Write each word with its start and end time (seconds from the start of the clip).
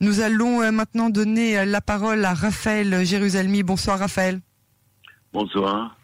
Nous 0.00 0.20
allons 0.20 0.62
euh, 0.62 0.70
maintenant 0.70 1.10
donner 1.10 1.58
euh, 1.58 1.64
la 1.64 1.80
parole 1.80 2.24
à 2.24 2.34
Raphaël 2.34 3.04
Jérusalemi. 3.04 3.62
Bonsoir 3.62 3.98
Raphaël. 3.98 4.40
Bonsoir. 5.32 5.97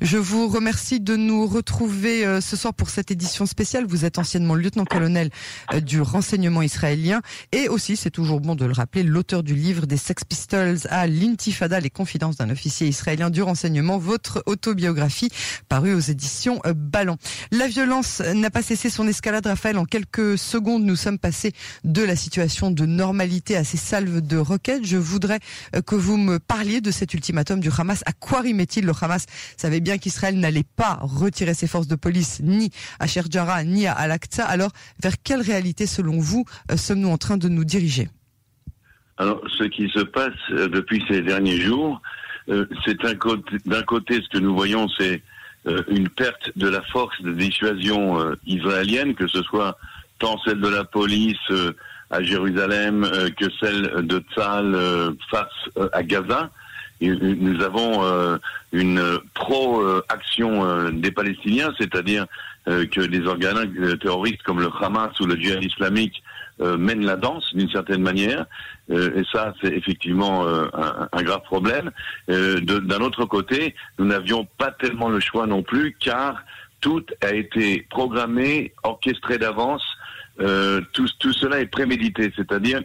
Je 0.00 0.18
vous 0.18 0.48
remercie 0.48 1.00
de 1.00 1.16
nous 1.16 1.46
retrouver 1.46 2.26
euh, 2.26 2.40
ce 2.40 2.56
soir 2.56 2.74
pour 2.74 2.90
cette 2.90 3.10
édition 3.10 3.46
spéciale. 3.46 3.86
Vous 3.86 4.04
êtes 4.04 4.18
anciennement 4.18 4.54
lieutenant-colonel 4.54 5.30
euh, 5.72 5.80
du 5.80 6.00
renseignement 6.00 6.62
israélien 6.62 7.22
et 7.52 7.68
aussi, 7.68 7.96
c'est 7.96 8.10
toujours 8.10 8.40
bon 8.40 8.54
de 8.54 8.64
le 8.64 8.72
rappeler, 8.72 9.02
l'auteur 9.02 9.42
du 9.42 9.54
livre 9.54 9.86
des 9.86 9.96
Sex 9.96 10.24
Pistols 10.24 10.78
à 10.90 11.06
l'intifada, 11.06 11.80
les 11.80 11.90
confidences 11.90 12.36
d'un 12.36 12.50
officier 12.50 12.88
israélien 12.88 13.30
du 13.30 13.42
renseignement, 13.42 13.98
votre 13.98 14.42
autobiographie 14.46 15.30
parue 15.68 15.94
aux 15.94 16.00
éditions 16.00 16.60
euh, 16.66 16.74
Ballon. 16.76 17.16
La 17.50 17.66
violence 17.66 18.20
n'a 18.20 18.50
pas 18.50 18.62
cessé 18.62 18.90
son 18.90 19.08
escalade, 19.08 19.46
Raphaël. 19.46 19.78
En 19.78 19.84
quelques 19.84 20.36
secondes, 20.38 20.84
nous 20.84 20.96
sommes 20.96 21.18
passés 21.18 21.52
de 21.84 22.02
la 22.02 22.16
situation 22.16 22.70
de 22.70 22.84
normalité 22.84 23.56
à 23.56 23.64
ces 23.64 23.78
salves 23.78 24.20
de 24.20 24.36
roquettes. 24.36 24.84
Je 24.84 24.96
voudrais 24.96 25.40
que 25.86 25.94
vous 25.94 26.16
me 26.16 26.38
parliez 26.38 26.80
de 26.80 26.90
cet 26.90 27.14
ultimatum 27.14 27.60
du 27.60 27.70
Hamas. 27.76 28.02
À 28.06 28.12
quoi 28.12 28.40
rimet-il 28.40 28.84
le 28.84 28.92
Hamas 29.00 29.26
savait 29.56 29.80
bien 29.80 29.98
qu'Israël 29.98 30.38
n'allait 30.38 30.64
pas 30.76 30.98
retirer 31.02 31.54
ses 31.54 31.66
forces 31.66 31.88
de 31.88 31.96
police 31.96 32.40
ni 32.42 32.70
à 32.98 33.06
Sherjara 33.06 33.64
ni 33.64 33.86
à 33.86 33.92
Al-Aqsa. 33.92 34.44
Alors, 34.44 34.70
vers 35.02 35.14
quelle 35.22 35.40
réalité, 35.40 35.86
selon 35.86 36.18
vous, 36.18 36.44
euh, 36.70 36.76
sommes-nous 36.76 37.08
en 37.08 37.18
train 37.18 37.36
de 37.36 37.48
nous 37.48 37.64
diriger? 37.64 38.08
Alors, 39.18 39.40
ce 39.58 39.64
qui 39.64 39.88
se 39.88 40.00
passe 40.00 40.34
euh, 40.50 40.68
depuis 40.68 41.02
ces 41.08 41.22
derniers 41.22 41.60
jours, 41.60 42.00
euh, 42.48 42.66
c'est 42.84 43.00
d'un 43.00 43.14
côté, 43.14 43.56
côté, 43.86 44.20
ce 44.22 44.28
que 44.28 44.38
nous 44.38 44.54
voyons, 44.54 44.88
c'est 44.98 45.22
une 45.88 46.08
perte 46.08 46.52
de 46.54 46.68
la 46.68 46.80
force 46.80 47.20
de 47.22 47.32
dissuasion 47.32 48.36
israélienne, 48.46 49.16
que 49.16 49.26
ce 49.26 49.42
soit 49.42 49.76
tant 50.20 50.38
celle 50.44 50.60
de 50.60 50.68
la 50.68 50.84
police 50.84 51.50
à 52.10 52.22
Jérusalem 52.22 53.04
que 53.36 53.46
celle 53.58 54.06
de 54.06 54.22
Tzal 54.32 55.16
face 55.28 55.88
à 55.92 56.04
Gaza 56.04 56.52
nous 57.00 57.62
avons 57.62 58.04
euh, 58.04 58.38
une 58.72 59.02
pro-action 59.34 60.64
euh, 60.64 60.90
des 60.90 61.10
Palestiniens, 61.10 61.72
c'est-à-dire 61.78 62.26
euh, 62.68 62.86
que 62.86 63.00
des 63.00 63.26
organes 63.26 63.98
terroristes 63.98 64.42
comme 64.42 64.60
le 64.60 64.70
Hamas 64.80 65.18
ou 65.20 65.26
le 65.26 65.36
djihad 65.36 65.62
islamique 65.62 66.22
mènent 66.58 67.04
la 67.04 67.16
danse 67.16 67.54
d'une 67.54 67.68
certaine 67.68 68.00
manière, 68.00 68.46
et 68.90 69.22
ça 69.30 69.52
c'est 69.60 69.74
effectivement 69.74 70.46
un, 70.48 71.06
un, 71.12 71.22
grave 71.22 71.42
problème. 71.42 71.90
D'un 72.28 73.00
autre 73.02 73.26
côté, 73.26 73.74
nous 73.98 74.06
n'avions 74.06 74.48
pas 74.56 74.70
tellement 74.70 75.10
le 75.10 75.20
choix 75.20 75.46
non 75.46 75.62
plus, 75.62 75.94
car 76.00 76.42
tout 76.80 77.04
a 77.20 77.34
été 77.34 77.86
programmé, 77.90 78.72
orchestré 78.84 79.36
d'avance. 79.36 79.84
tout, 80.38 81.08
tout 81.18 81.32
cela 81.34 81.60
est 81.60 81.66
prémédité, 81.66 82.32
c'est-à-dire 82.34 82.80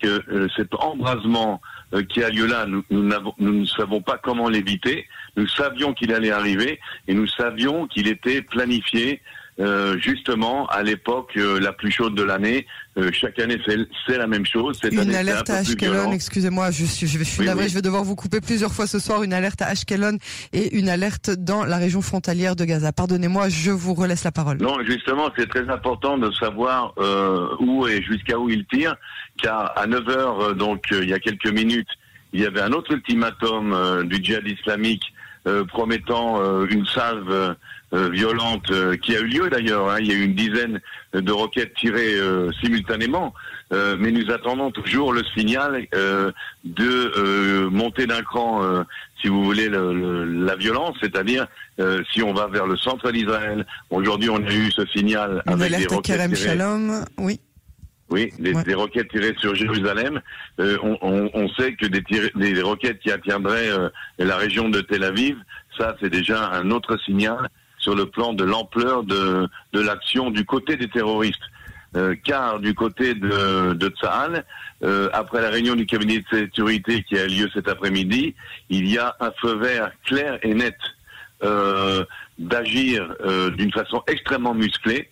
que 0.00 0.46
cet 0.54 0.72
embrasement 0.76 1.60
euh, 1.64 1.75
qui 2.08 2.22
a 2.22 2.30
lieu 2.30 2.46
là, 2.46 2.66
nous, 2.66 2.84
nous, 2.90 3.08
nous, 3.38 3.52
ne 3.60 3.66
savons 3.66 4.00
pas 4.00 4.18
comment 4.18 4.48
l'éviter. 4.48 5.06
Nous 5.36 5.46
savions 5.48 5.94
qu'il 5.94 6.12
allait 6.12 6.30
arriver 6.30 6.80
et 7.06 7.14
nous 7.14 7.26
savions 7.26 7.86
qu'il 7.86 8.08
était 8.08 8.42
planifié 8.42 9.22
euh, 9.58 9.96
justement 9.98 10.66
à 10.66 10.82
l'époque 10.82 11.32
euh, 11.38 11.58
la 11.58 11.72
plus 11.72 11.90
chaude 11.90 12.14
de 12.14 12.22
l'année. 12.22 12.66
Euh, 12.98 13.10
chaque 13.10 13.38
année, 13.38 13.58
c'est 14.06 14.18
la 14.18 14.26
même 14.26 14.44
chose. 14.44 14.78
Cette 14.82 14.92
une 14.92 15.14
alerte 15.14 15.48
à 15.48 15.56
Ashkelon, 15.56 16.12
excusez-moi, 16.12 16.70
je 16.70 16.84
suis, 16.84 17.06
je, 17.06 17.22
suis 17.24 17.46
navré, 17.46 17.66
je 17.66 17.74
vais 17.74 17.80
devoir 17.80 18.04
vous 18.04 18.16
couper 18.16 18.42
plusieurs 18.42 18.72
fois 18.72 18.86
ce 18.86 18.98
soir. 18.98 19.22
Une 19.22 19.32
alerte 19.32 19.62
à 19.62 19.68
Ashkelon 19.68 20.18
et 20.52 20.76
une 20.76 20.90
alerte 20.90 21.30
dans 21.30 21.64
la 21.64 21.78
région 21.78 22.02
frontalière 22.02 22.54
de 22.54 22.66
Gaza. 22.66 22.92
Pardonnez-moi, 22.92 23.48
je 23.48 23.70
vous 23.70 23.94
relaisse 23.94 24.24
la 24.24 24.32
parole. 24.32 24.58
Non, 24.58 24.76
justement, 24.86 25.30
c'est 25.38 25.48
très 25.48 25.68
important 25.70 26.18
de 26.18 26.30
savoir 26.32 26.92
où 27.60 27.86
et 27.86 28.02
jusqu'à 28.02 28.38
où 28.38 28.50
il 28.50 28.66
tire, 28.66 28.94
car 29.42 29.72
à 29.76 29.86
9 29.86 30.08
heures, 30.10 30.54
donc 30.54 30.84
il 30.90 31.08
y 31.08 31.14
a 31.14 31.18
quelques 31.18 31.50
minutes, 31.50 31.88
il 32.34 32.40
y 32.40 32.44
avait 32.44 32.60
un 32.60 32.72
autre 32.72 32.92
ultimatum 32.92 34.04
du 34.04 34.22
djihad 34.22 34.46
islamique 34.46 35.04
promettant 35.68 36.64
une 36.66 36.86
salve 36.86 37.56
euh, 37.92 38.08
violente 38.10 38.68
euh, 38.72 38.96
qui 38.96 39.14
a 39.14 39.20
eu 39.20 39.26
lieu 39.26 39.48
d'ailleurs. 39.48 39.88
Hein. 39.88 39.98
Il 40.00 40.08
y 40.08 40.10
a 40.10 40.14
eu 40.14 40.24
une 40.24 40.34
dizaine 40.34 40.80
de 41.14 41.30
roquettes 41.30 41.72
tirées 41.74 42.16
euh, 42.16 42.50
simultanément, 42.60 43.32
mais 43.70 44.10
nous 44.10 44.28
attendons 44.32 44.72
toujours 44.72 45.12
le 45.12 45.22
signal 45.36 45.86
de 46.64 47.68
monter 47.68 48.06
d'un 48.06 48.22
cran, 48.22 48.62
si 49.20 49.28
vous 49.28 49.42
voulez, 49.42 49.68
la 49.68 50.56
violence, 50.56 50.96
c'est-à-dire 51.00 51.46
si 52.12 52.22
on 52.22 52.32
va 52.32 52.46
vers 52.46 52.66
le 52.66 52.76
centre 52.76 53.10
d'Israël. 53.10 53.66
Aujourd'hui, 53.90 54.30
on 54.30 54.36
a 54.36 54.52
eu 54.52 54.70
ce 54.70 54.86
signal 54.86 55.42
avec 55.46 55.76
des 55.76 55.86
roquettes 55.86 56.32
tirées. 56.32 56.36
Shalom, 56.36 57.04
oui. 57.18 57.40
Oui, 58.08 58.32
des, 58.38 58.74
roquettes 58.74 59.08
tirées 59.08 59.34
sur 59.38 59.54
Jérusalem. 59.56 60.20
on, 60.58 61.48
sait 61.58 61.74
que 61.74 61.86
des, 61.86 62.02
des 62.36 62.62
roquettes 62.62 63.00
qui 63.00 63.10
attiendraient 63.10 63.70
la 64.18 64.36
région 64.36 64.68
de 64.68 64.80
Tel 64.80 65.02
Aviv, 65.02 65.36
ça 65.76 65.96
c'est 66.00 66.10
déjà 66.10 66.50
un 66.50 66.70
autre 66.70 66.96
signal 67.04 67.48
sur 67.78 67.94
le 67.94 68.06
plan 68.06 68.32
de 68.32 68.44
l'ampleur 68.44 69.04
de, 69.04 69.48
de 69.72 69.80
l'action 69.80 70.30
du 70.30 70.44
côté 70.44 70.76
des 70.76 70.88
terroristes. 70.88 71.42
Euh, 71.96 72.14
car 72.24 72.58
du 72.58 72.74
côté 72.74 73.14
de, 73.14 73.72
de 73.72 73.88
Tsahal, 73.88 74.44
euh, 74.82 75.08
après 75.12 75.40
la 75.40 75.48
réunion 75.48 75.76
du 75.76 75.86
cabinet 75.86 76.18
de 76.18 76.24
sécurité 76.30 77.02
qui 77.04 77.16
a 77.16 77.26
lieu 77.26 77.48
cet 77.54 77.68
après-midi, 77.68 78.34
il 78.68 78.90
y 78.90 78.98
a 78.98 79.16
un 79.20 79.30
feu 79.40 79.56
vert 79.56 79.90
clair 80.04 80.38
et 80.42 80.52
net 80.52 80.76
euh, 81.42 82.04
d'agir 82.38 83.14
d'une 83.56 83.72
façon 83.72 84.02
extrêmement 84.08 84.52
musclée. 84.52 85.08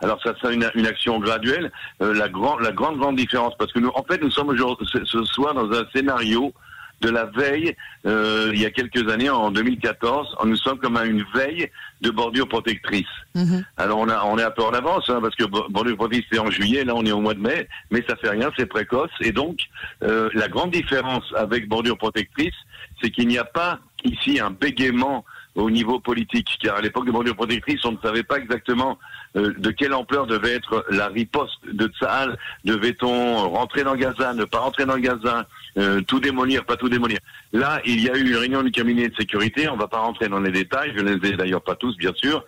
Alors 0.00 0.20
ça 0.22 0.34
c'est 0.40 0.52
une, 0.52 0.70
une, 0.74 0.86
action 0.86 1.18
graduelle. 1.18 1.70
la, 2.00 2.28
grand, 2.28 2.58
la 2.58 2.72
grande 2.72 2.98
grande 2.98 3.16
différence, 3.16 3.54
parce 3.58 3.72
que 3.72 3.78
nous, 3.78 3.90
en 3.94 4.02
fait, 4.02 4.20
nous 4.22 4.30
sommes 4.30 4.48
aujourd'hui 4.48 4.86
ce 5.04 5.24
soir 5.24 5.54
dans 5.54 5.70
un 5.72 5.84
scénario 5.94 6.52
de 7.00 7.10
la 7.10 7.26
veille, 7.26 7.76
euh, 8.06 8.50
il 8.52 8.60
y 8.60 8.66
a 8.66 8.70
quelques 8.70 9.10
années, 9.10 9.28
en 9.28 9.50
2014, 9.50 10.36
nous 10.44 10.56
sommes 10.56 10.78
comme 10.78 10.96
à 10.96 11.04
une 11.04 11.24
veille 11.34 11.70
de 12.00 12.10
bordure 12.10 12.48
protectrice. 12.48 13.06
Mhm. 13.34 13.64
Alors 13.76 13.98
on, 13.98 14.08
a, 14.08 14.24
on 14.24 14.38
est 14.38 14.42
un 14.42 14.50
peu 14.50 14.62
en 14.62 14.70
avance, 14.70 15.08
hein, 15.08 15.18
parce 15.20 15.34
que 15.34 15.44
bordure 15.44 15.96
protectrice 15.96 16.26
c'est 16.32 16.38
en 16.38 16.50
juillet, 16.50 16.84
là 16.84 16.94
on 16.94 17.04
est 17.04 17.12
au 17.12 17.20
mois 17.20 17.34
de 17.34 17.40
mai, 17.40 17.68
mais 17.90 18.02
ça 18.08 18.16
fait 18.16 18.30
rien, 18.30 18.50
c'est 18.56 18.66
précoce. 18.66 19.10
Et 19.20 19.32
donc, 19.32 19.58
euh, 20.02 20.30
la 20.34 20.48
grande 20.48 20.70
différence 20.70 21.24
avec 21.36 21.68
bordure 21.68 21.98
protectrice, 21.98 22.54
c'est 23.02 23.10
qu'il 23.10 23.28
n'y 23.28 23.38
a 23.38 23.44
pas 23.44 23.80
ici 24.04 24.40
un 24.40 24.50
bégaiement 24.50 25.24
au 25.54 25.70
niveau 25.70 26.00
politique, 26.00 26.58
car 26.60 26.76
à 26.76 26.80
l'époque 26.80 27.06
de 27.06 27.12
bordure 27.12 27.36
protectrice, 27.36 27.84
on 27.84 27.92
ne 27.92 27.98
savait 28.02 28.24
pas 28.24 28.38
exactement 28.38 28.92
euh, 28.92 28.98
de 29.34 29.70
quelle 29.70 29.94
ampleur 29.94 30.26
devait 30.26 30.54
être 30.54 30.84
la 30.90 31.08
riposte 31.08 31.58
de 31.70 31.88
Tsahal. 31.88 32.38
Devait-on 32.64 33.48
rentrer 33.50 33.82
dans 33.82 33.96
Gaza, 33.96 34.32
ne 34.34 34.44
pas 34.44 34.58
rentrer 34.58 34.86
dans 34.86 34.98
Gaza, 34.98 35.46
euh, 35.76 36.00
tout 36.02 36.20
démolir, 36.20 36.64
pas 36.64 36.76
tout 36.76 36.88
démolir? 36.88 37.18
Là, 37.52 37.80
il 37.84 38.00
y 38.00 38.08
a 38.08 38.16
eu 38.16 38.28
une 38.28 38.36
réunion 38.36 38.62
du 38.62 38.70
cabinet 38.70 39.08
de 39.08 39.16
sécurité, 39.16 39.68
on 39.68 39.74
ne 39.74 39.80
va 39.80 39.88
pas 39.88 39.98
rentrer 39.98 40.28
dans 40.28 40.40
les 40.40 40.52
détails, 40.52 40.92
je 40.96 41.02
ne 41.02 41.14
les 41.14 41.30
ai 41.30 41.36
d'ailleurs 41.36 41.62
pas 41.62 41.74
tous, 41.74 41.96
bien 41.96 42.12
sûr, 42.14 42.44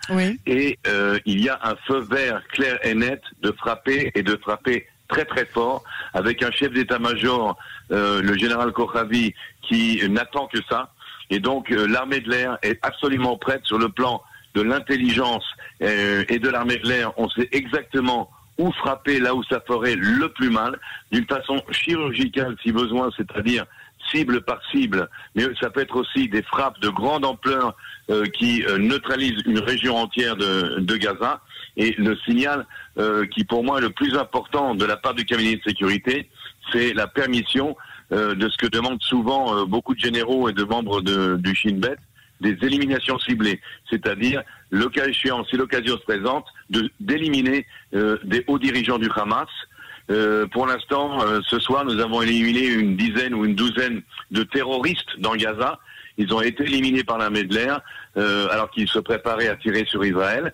et 0.47 0.79
euh, 0.87 1.19
il 1.27 1.43
y 1.43 1.49
a 1.49 1.59
un 1.63 1.75
feu 1.87 2.01
vert 2.01 2.41
clair 2.53 2.79
et 2.85 2.95
net 2.95 3.23
de 3.43 3.53
frapper 3.53 4.13
et 4.15 4.23
de 4.23 4.37
frapper 4.37 4.87
très 5.09 5.25
très 5.25 5.47
fort, 5.47 5.85
avec 6.15 6.43
un 6.43 6.51
chef 6.51 6.73
d'état-major, 6.73 7.57
le 7.91 8.37
général 8.37 8.73
Kochavi, 8.73 9.35
qui 9.63 10.01
n'attend 10.09 10.49
que 10.49 10.59
ça, 10.69 10.93
et 11.31 11.41
donc 11.41 11.71
euh, 11.71 11.87
l'armée 11.87 12.21
de 12.21 12.31
l'air 12.31 12.59
est 12.63 12.79
absolument 12.83 13.37
prête 13.37 13.65
sur 13.65 13.79
le 13.79 13.89
plan 13.89 14.23
de 14.55 14.63
l'intelligence 14.63 15.45
euh, 15.83 16.25
et 16.29 16.39
de 16.39 16.49
l'armée 16.49 16.77
de 16.77 16.89
l'air. 16.89 17.13
On 17.17 17.29
sait 17.29 17.49
exactement 17.53 18.31
où 18.59 18.73
frapper 18.73 19.21
là 19.21 19.35
où 19.35 19.43
ça 19.45 19.61
ferait 19.67 19.97
le 19.97 20.29
plus 20.31 20.51
mal, 20.51 20.79
d'une 21.13 21.27
façon 21.27 21.63
chirurgicale 21.71 22.57
si 22.63 22.73
besoin, 22.73 23.11
c'est-à-dire 23.17 23.67
cible 24.11 24.41
par 24.43 24.61
cible, 24.71 25.09
mais 25.35 25.45
ça 25.61 25.69
peut 25.69 25.81
être 25.81 25.97
aussi 25.97 26.29
des 26.29 26.43
frappes 26.43 26.79
de 26.81 26.89
grande 26.89 27.25
ampleur 27.25 27.75
euh, 28.09 28.25
qui 28.27 28.65
neutralisent 28.79 29.43
une 29.47 29.59
région 29.59 29.97
entière 29.97 30.37
de, 30.37 30.97
Gaza. 30.97 31.41
Et 31.77 31.95
le 31.99 32.17
signal 32.25 32.67
qui 33.33 33.45
pour 33.45 33.63
moi 33.63 33.79
est 33.79 33.83
le 33.83 33.91
plus 33.91 34.17
important 34.17 34.75
de 34.75 34.87
la 34.87 34.97
part 34.97 35.13
du 35.13 35.27
cabinet 35.27 35.57
de 35.57 35.63
sécurité, 35.63 36.31
c'est 36.73 36.95
la 36.95 37.07
permission 37.07 37.77
euh, 38.13 38.37
de 38.37 38.49
ce 38.49 38.57
que 38.57 38.67
demandent 38.67 39.03
souvent 39.03 39.57
euh, 39.57 39.65
beaucoup 39.65 39.93
de 39.95 39.99
généraux 39.99 40.49
et 40.49 40.53
de 40.53 40.63
membres 40.63 41.01
du 41.01 41.55
Shin 41.57 41.75
Bet, 41.79 41.97
des 42.41 42.57
éliminations 42.63 43.19
ciblées, 43.19 43.61
c'est-à-dire, 43.91 44.43
le 44.71 44.89
cas 44.89 45.07
échéant, 45.07 45.45
si 45.45 45.57
l'occasion 45.57 45.97
se 45.97 46.03
présente, 46.03 46.47
de 46.71 46.91
d'éliminer 47.01 47.67
euh, 47.95 48.19
des 48.25 48.45
hauts 48.47 48.59
dirigeants 48.59 48.99
du 48.99 49.09
Hamas. 49.15 49.49
pour 50.53 50.67
l'instant, 50.67 51.19
ce 51.51 51.59
soir, 51.59 51.85
nous 51.85 51.99
avons 52.01 52.23
éliminé 52.23 52.67
une 52.69 52.97
dizaine 52.97 53.35
ou 53.35 53.45
une 53.45 53.57
douzaine 53.57 54.03
de 54.31 54.43
terroristes 54.45 55.19
dans 55.19 55.35
Gaza. 55.35 55.81
Ils 56.17 56.33
ont 56.33 56.41
été 56.41 56.63
éliminés 56.63 57.03
par 57.03 57.19
de 57.19 57.55
l'air 57.55 57.81
alors 58.15 58.71
qu'ils 58.71 58.89
se 58.89 59.01
préparaient 59.01 59.49
à 59.49 59.57
tirer 59.57 59.85
sur 59.85 60.05
Israël. 60.05 60.53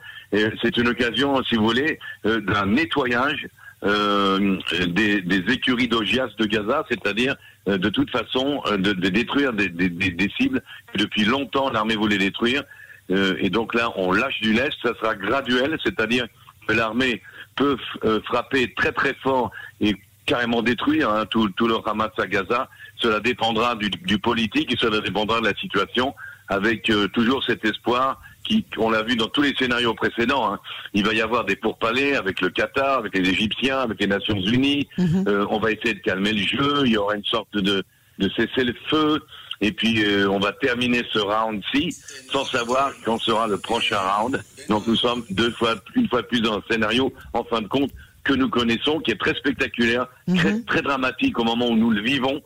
C'est 0.63 0.77
une 0.79 0.89
occasion, 0.89 1.43
si 1.45 1.57
vous 1.57 1.67
voulez, 1.67 1.99
d'un 2.25 2.67
nettoyage 2.67 3.47
euh, 3.85 4.59
des, 4.87 5.21
des, 5.23 5.53
écuries 5.53 5.89
d'Ogias 5.89 6.29
de 6.39 6.47
Gaza, 6.47 6.85
c'est-à-dire 6.89 7.35
euh, 7.69 7.79
de 7.79 7.89
toute 7.89 8.11
façon 8.11 8.63
euh, 8.67 8.77
de, 8.77 8.93
de, 8.93 9.09
détruire 9.09 9.53
des, 9.53 9.69
des, 9.69 9.89
des, 9.89 10.31
cibles 10.39 10.63
que 10.93 10.99
depuis 10.99 11.25
longtemps 11.25 11.69
l'armée 11.69 11.97
voulait 11.97 12.19
détruire. 12.19 12.63
et 13.11 13.51
donc 13.51 13.75
là, 13.75 13.91
on 13.97 14.13
lâche 14.13 14.41
du 14.41 14.53
lest, 14.53 14.75
ça 14.85 14.93
sera 15.01 15.17
graduel, 15.17 15.77
c'est-à-dire 15.83 16.27
que 16.69 16.75
l'armée 16.75 17.23
peut 17.57 17.77
frapper 18.25 18.73
très 18.75 18.93
très 18.93 19.15
fort 19.15 19.51
et 19.81 19.97
carrément 20.27 20.63
détruire 20.63 21.11
hein, 21.11 21.27
tout, 21.27 21.49
tout 21.51 21.67
le 21.67 21.77
Hamas 21.85 22.13
à 22.19 22.27
Gaza. 22.29 22.71
Cela 22.97 23.19
dépendra 23.19 23.75
du, 23.75 23.91
du, 23.91 24.19
politique 24.19 24.73
et 24.73 24.77
cela 24.79 25.01
dépendra 25.01 25.41
de 25.41 25.47
la 25.47 25.55
situation, 25.55 26.15
avec 26.49 26.91
toujours 27.13 27.43
cet 27.45 27.65
espoir 27.65 28.21
qui, 28.43 28.65
on 28.77 28.91
l'a 28.91 29.03
vu 29.03 29.17
dans 29.17 29.29
tous 29.29 29.43
les 29.43 29.55
scénarios 29.55 29.95
précédents, 29.95 30.53
hein. 30.53 30.61
il 30.95 31.05
va 31.05 31.15
y 31.15 31.21
avoir 31.21 31.45
des 31.45 31.57
pourparlers 31.57 32.15
avec 32.15 32.41
le 32.41 32.51
Qatar, 32.51 32.99
avec 32.99 33.17
les 33.17 33.29
Égyptiens, 33.29 33.81
avec 33.81 34.01
les 34.01 34.07
Nations 34.07 34.41
Unies. 34.41 34.89
Mhm. 34.99 35.25
euh, 35.29 35.47
on 35.51 35.59
va 35.59 35.73
essayer 35.73 35.95
de 35.95 36.01
calmer 36.01 36.33
le 36.33 36.43
jeu. 36.43 36.83
Il 36.85 36.93
y 36.93 36.97
aura 36.97 37.15
une 37.15 37.25
sorte 37.25 37.57
de, 37.57 37.85
de 38.19 38.29
cesser 38.31 38.65
le 38.65 38.75
feu. 38.89 39.21
Et 39.61 39.71
puis 39.71 40.05
euh, 40.05 40.29
on 40.29 40.41
va 40.41 40.53
terminer 40.53 41.03
ce 41.13 41.21
round-ci 41.21 41.97
sans 42.33 42.45
savoir 42.45 42.93
quand 43.05 43.19
sera 43.19 43.47
le 43.47 43.59
prochain 43.59 43.99
round. 43.99 44.43
Donc 44.69 44.87
nous 44.89 44.97
sommes 44.97 45.25
deux 45.31 45.53
fois, 45.53 45.77
une 45.95 46.09
fois 46.09 46.23
plus 46.25 46.41
dans 46.41 46.59
un 46.59 46.63
scénario, 46.69 47.13
en 47.33 47.45
fin 47.45 47.63
de 47.63 47.69
compte, 47.69 47.93
que 48.25 48.33
nous 48.33 48.49
connaissons, 48.49 49.01
qui 49.01 49.11
est 49.11 49.21
très 49.21 49.35
spectaculaire, 49.35 50.07
mhm. 50.27 50.37
très, 50.37 50.61
très 50.63 50.83
dramatique 50.83 51.39
au 51.39 51.45
moment 51.45 51.69
où 51.69 51.77
nous 51.77 51.91
le 51.91 52.03
vivons, 52.03 52.41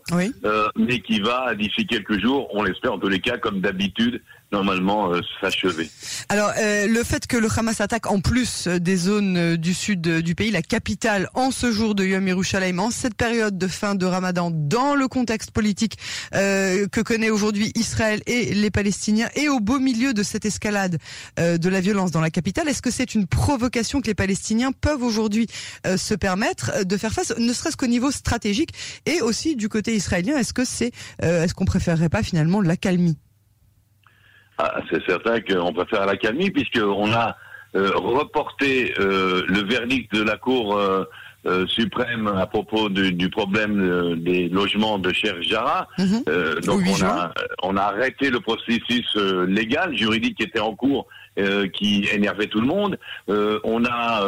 euh, 0.44 0.68
mais 0.76 1.00
qui 1.00 1.20
va 1.20 1.54
d'ici 1.54 1.86
quelques 1.86 2.18
jours, 2.18 2.48
on 2.54 2.62
l'espère 2.62 2.94
en 2.94 2.98
tous 2.98 3.08
les 3.08 3.20
cas, 3.20 3.38
comme 3.38 3.60
d'habitude, 3.60 4.22
normalement 4.52 5.12
euh, 5.12 5.20
s'achever. 5.40 5.90
Alors 6.28 6.52
euh, 6.58 6.86
le 6.86 7.02
fait 7.02 7.26
que 7.26 7.36
le 7.36 7.48
Hamas 7.54 7.80
attaque 7.80 8.06
en 8.06 8.20
plus 8.20 8.66
euh, 8.66 8.78
des 8.78 8.96
zones 8.96 9.56
du 9.56 9.74
sud 9.74 10.00
du 10.00 10.34
pays, 10.34 10.50
la 10.50 10.62
capitale, 10.62 11.28
en 11.34 11.50
ce 11.50 11.72
jour 11.72 11.94
de 11.94 12.04
Yom 12.04 12.26
Yerushalayim, 12.26 12.78
en 12.78 12.90
cette 12.90 13.14
période 13.14 13.58
de 13.58 13.66
fin 13.66 13.94
de 13.94 14.06
Ramadan, 14.06 14.50
dans 14.52 14.94
le 14.94 15.08
contexte 15.08 15.50
politique 15.50 15.98
que 16.32 17.00
connaît 17.00 17.30
aujourd'hui 17.30 17.72
Israël 17.74 18.22
et 18.26 18.54
les 18.54 18.70
Palestiniens, 18.70 19.28
et 19.34 19.48
au 19.48 19.60
beau 19.60 19.78
milieu 19.78 20.14
de 20.14 20.22
cette 20.22 20.44
escalade 20.44 20.98
de 21.36 21.68
la 21.68 21.80
violence 21.80 22.10
dans 22.10 22.20
la 22.20 22.30
capitale, 22.30 22.68
est-ce 22.68 22.82
que 22.82 22.90
c'est 22.90 23.14
une 23.14 23.26
provocation 23.26 24.00
que 24.00 24.06
les 24.06 24.14
Palestiniens 24.14 24.72
peuvent 24.72 25.02
aujourd'hui 25.02 25.46
se 25.84 26.14
permettre 26.14 26.84
de 26.84 26.96
faire 26.96 27.12
face, 27.12 27.34
ne 27.38 27.52
serait-ce 27.52 27.76
qu'au 27.76 27.86
niveau 27.86 28.10
stratégique, 28.10 28.70
et 29.06 29.20
aussi 29.20 29.56
du 29.56 29.68
côté 29.68 29.94
israélien, 29.94 30.36
est-ce 30.36 30.52
que 30.52 30.64
c'est, 30.64 30.92
est-ce 31.20 31.54
qu'on 31.54 31.64
préférerait 31.64 32.08
pas 32.08 32.22
finalement 32.22 32.60
l'accalmie 32.60 33.16
ah, 34.58 34.80
c'est 34.90 35.04
certain 35.04 35.40
qu'on 35.40 35.72
préfère 35.72 36.06
la 36.06 36.16
calmie 36.16 36.50
puisqu'on 36.50 37.12
a 37.12 37.36
euh, 37.74 37.90
reporté 37.94 38.94
euh, 38.98 39.42
le 39.48 39.64
verdict 39.64 40.14
de 40.14 40.22
la 40.22 40.36
Cour 40.36 40.78
euh, 40.78 41.04
suprême 41.66 42.26
à 42.26 42.46
propos 42.46 42.88
du, 42.88 43.28
problème 43.28 44.16
des 44.16 44.48
logements 44.48 44.98
de 44.98 45.12
Cher 45.12 45.40
Jara. 45.42 45.86
Mhm. 45.98 46.24
donc 46.64 46.80
on 46.88 47.04
a, 47.04 47.32
on 47.62 47.76
a 47.76 47.82
arrêté 47.82 48.30
le 48.30 48.40
processus 48.40 49.14
légal, 49.46 49.96
juridique 49.96 50.38
qui 50.38 50.42
était 50.42 50.58
en 50.58 50.74
cours 50.74 51.06
qui 51.72 52.08
énervait 52.12 52.46
tout 52.46 52.60
le 52.60 52.66
monde. 52.66 52.98
on 53.28 53.84
a 53.84 54.22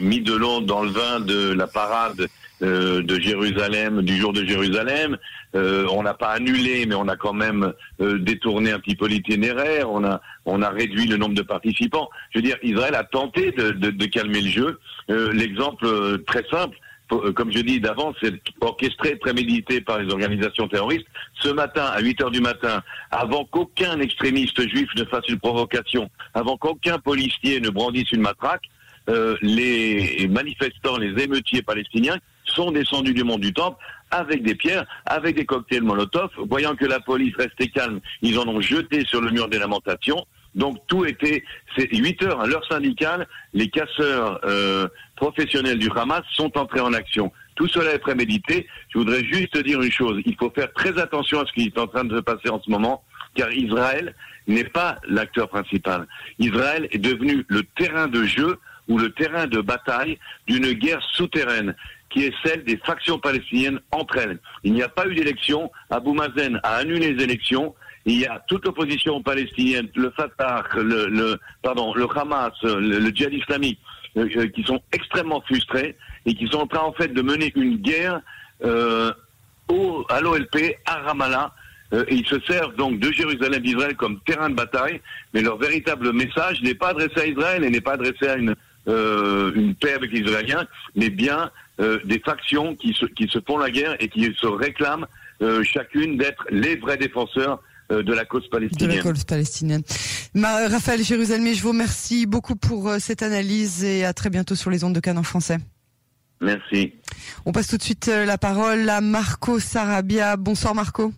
mis 0.00 0.20
de 0.20 0.34
l'eau 0.34 0.60
dans 0.60 0.82
le 0.82 0.90
vin 0.90 1.20
de 1.20 1.52
la 1.52 1.66
parade 1.66 2.28
euh, 2.62 3.02
de 3.02 3.20
Jérusalem, 3.20 4.00
du 4.00 4.16
jour 4.16 4.32
de 4.32 4.42
Jérusalem. 4.42 5.18
Euh, 5.54 5.86
on 5.92 6.02
n'a 6.04 6.14
pas 6.14 6.30
annulé, 6.30 6.86
mais 6.86 6.94
on 6.94 7.06
a 7.06 7.14
quand 7.14 7.34
même 7.34 7.74
euh, 8.00 8.18
détourné 8.18 8.70
un 8.70 8.78
petit 8.78 8.96
peu 8.96 9.08
l'itinéraire. 9.08 9.90
On 9.90 10.02
a, 10.04 10.22
on 10.46 10.62
a 10.62 10.70
réduit 10.70 11.06
le 11.06 11.18
nombre 11.18 11.34
de 11.34 11.42
participants. 11.42 12.08
Je 12.30 12.38
veux 12.38 12.42
dire, 12.42 12.56
Israël 12.62 12.94
a 12.94 13.04
tenté 13.04 13.52
de, 13.52 13.72
de, 13.72 13.90
de 13.90 14.06
calmer 14.06 14.40
le 14.40 14.48
jeu. 14.48 14.80
L'exemple 15.08 16.18
très 16.26 16.44
simple, 16.50 16.78
comme 17.08 17.52
je 17.52 17.60
dis 17.60 17.80
d'avance, 17.80 18.16
c'est 18.20 18.34
orchestré, 18.60 19.16
prémédité 19.16 19.80
par 19.80 19.98
les 19.98 20.12
organisations 20.12 20.68
terroristes. 20.68 21.06
Ce 21.40 21.48
matin, 21.48 21.84
à 21.84 22.00
8 22.00 22.22
heures 22.22 22.30
du 22.30 22.40
matin, 22.40 22.82
avant 23.10 23.44
qu'aucun 23.44 24.00
extrémiste 24.00 24.60
juif 24.68 24.88
ne 24.96 25.04
fasse 25.04 25.28
une 25.28 25.38
provocation, 25.38 26.10
avant 26.34 26.56
qu'aucun 26.56 26.98
policier 26.98 27.60
ne 27.60 27.70
brandisse 27.70 28.10
une 28.12 28.22
matraque, 28.22 28.68
euh, 29.08 29.36
les 29.40 30.26
manifestants, 30.28 30.98
les 30.98 31.22
émeutiers 31.22 31.62
palestiniens 31.62 32.18
sont 32.44 32.72
descendus 32.72 33.14
du 33.14 33.22
mont 33.22 33.38
du 33.38 33.52
Temple 33.52 33.76
avec 34.10 34.42
des 34.42 34.54
pierres, 34.54 34.84
avec 35.04 35.36
des 35.36 35.44
cocktails 35.44 35.82
Molotov. 35.82 36.30
Voyant 36.48 36.74
que 36.74 36.86
la 36.86 37.00
police 37.00 37.34
restait 37.36 37.68
calme, 37.68 38.00
ils 38.22 38.38
en 38.38 38.46
ont 38.48 38.60
jeté 38.60 39.04
sur 39.04 39.20
le 39.20 39.30
mur 39.30 39.48
des 39.48 39.58
lamentations. 39.58 40.26
Donc 40.56 40.78
tout 40.88 41.04
était, 41.04 41.44
c'est 41.76 41.94
8 41.94 42.22
heures 42.24 42.40
à 42.40 42.46
l'heure 42.46 42.66
syndicale, 42.66 43.28
les 43.52 43.68
casseurs 43.68 44.40
euh, 44.44 44.88
professionnels 45.14 45.78
du 45.78 45.90
Hamas 45.94 46.22
sont 46.32 46.56
entrés 46.58 46.80
en 46.80 46.94
action. 46.94 47.30
Tout 47.54 47.68
cela 47.68 47.92
est 47.92 47.98
prémédité. 47.98 48.66
Je 48.88 48.98
voudrais 48.98 49.22
juste 49.24 49.56
dire 49.58 49.80
une 49.80 49.92
chose, 49.92 50.20
il 50.24 50.34
faut 50.36 50.50
faire 50.50 50.72
très 50.72 50.98
attention 50.98 51.40
à 51.40 51.46
ce 51.46 51.52
qui 51.52 51.66
est 51.66 51.78
en 51.78 51.86
train 51.86 52.04
de 52.04 52.16
se 52.16 52.20
passer 52.22 52.48
en 52.48 52.60
ce 52.60 52.70
moment, 52.70 53.04
car 53.34 53.52
Israël 53.52 54.14
n'est 54.48 54.64
pas 54.64 54.96
l'acteur 55.06 55.48
principal. 55.48 56.06
Israël 56.38 56.88
est 56.90 56.98
devenu 56.98 57.44
le 57.48 57.62
terrain 57.76 58.08
de 58.08 58.24
jeu 58.24 58.58
ou 58.88 58.98
le 58.98 59.10
terrain 59.12 59.46
de 59.46 59.60
bataille 59.60 60.18
d'une 60.46 60.72
guerre 60.72 61.02
souterraine 61.12 61.74
qui 62.10 62.24
est 62.24 62.34
celle 62.44 62.64
des 62.64 62.76
factions 62.78 63.18
palestiniennes 63.18 63.80
entre 63.90 64.18
elles. 64.18 64.38
Il 64.64 64.72
n'y 64.72 64.82
a 64.82 64.88
pas 64.88 65.06
eu 65.06 65.14
d'élection. 65.14 65.70
Abou 65.90 66.14
Mazen 66.14 66.60
a 66.62 66.76
annulé 66.76 67.12
les 67.12 67.24
élections. 67.24 67.74
Il 68.06 68.20
y 68.20 68.26
a 68.26 68.42
toute 68.46 68.64
l'opposition 68.64 69.20
palestinienne, 69.20 69.88
le 69.96 70.10
Fatah, 70.10 70.62
le, 70.76 71.36
pardon, 71.62 71.92
le 71.94 72.06
Hamas, 72.16 72.52
le, 72.62 73.10
djihad 73.10 73.32
islamique, 73.34 73.80
euh, 74.16 74.28
euh, 74.36 74.48
qui 74.48 74.62
sont 74.62 74.80
extrêmement 74.92 75.40
frustrés 75.42 75.96
et 76.24 76.34
qui 76.34 76.46
sont 76.46 76.60
en 76.60 76.66
train 76.66 76.82
en 76.82 76.92
fait 76.92 77.08
de 77.08 77.20
mener 77.20 77.52
une 77.56 77.76
guerre 77.76 78.20
euh, 78.64 79.12
au, 79.68 80.06
à 80.08 80.20
l'OLP, 80.20 80.76
à 80.86 81.00
Ramallah, 81.00 81.52
et 81.92 82.16
ils 82.16 82.26
se 82.26 82.40
servent 82.40 82.74
donc 82.74 82.98
de 82.98 83.12
Jérusalem 83.12 83.62
d'Israël 83.62 83.94
comme 83.94 84.18
terrain 84.26 84.50
de 84.50 84.56
bataille, 84.56 85.00
mais 85.32 85.40
leur 85.40 85.56
véritable 85.56 86.12
message 86.12 86.60
n'est 86.62 86.74
pas 86.74 86.88
adressé 86.88 87.20
à 87.20 87.26
Israël 87.26 87.62
et 87.62 87.70
n'est 87.70 87.80
pas 87.80 87.92
adressé 87.92 88.26
à 88.26 88.36
une, 88.36 88.56
euh, 88.88 89.52
une 89.54 89.74
paix 89.74 89.92
avec 89.92 90.12
les 90.12 90.20
Israéliens, 90.20 90.66
mais 90.94 91.10
bien 91.10 91.50
euh, 91.80 91.98
des 92.04 92.20
factions 92.20 92.74
qui 92.74 92.92
se, 92.92 93.04
qui 93.06 93.28
se 93.28 93.38
font 93.46 93.58
la 93.58 93.70
guerre 93.70 93.96
et 94.00 94.08
qui 94.08 94.32
se 94.34 94.46
réclament 94.46 95.06
euh, 95.42 95.62
chacune 95.62 96.16
d'être 96.16 96.44
les 96.50 96.76
vrais 96.76 96.96
défenseurs 96.96 97.54
euh, 97.54 97.60
de 97.90 98.12
la 98.12 98.24
cause 98.24 98.48
palestinienne. 98.48 98.90
De 98.90 98.96
la 98.96 99.02
cause 99.02 99.24
palestinienne. 99.24 99.82
Raphaël 100.34 101.02
Jérusalem, 101.02 101.54
je 101.54 101.62
vous 101.62 101.70
remercie 101.70 102.26
beaucoup 102.26 102.56
pour 102.56 102.88
euh, 102.88 102.98
cette 102.98 103.22
analyse 103.22 103.84
et 103.84 104.04
à 104.04 104.12
très 104.12 104.30
bientôt 104.30 104.54
sur 104.54 104.70
les 104.70 104.84
ondes 104.84 104.94
de 104.94 105.00
Cannes 105.00 105.18
en 105.18 105.22
français. 105.22 105.58
Merci. 106.40 106.94
On 107.46 107.52
passe 107.52 107.68
tout 107.68 107.78
de 107.78 107.82
suite 107.82 108.08
la 108.08 108.36
parole 108.36 108.88
à 108.90 109.00
Marco 109.00 109.58
Sarabia. 109.58 110.36
Bonsoir 110.36 110.74
Marco. 110.74 111.12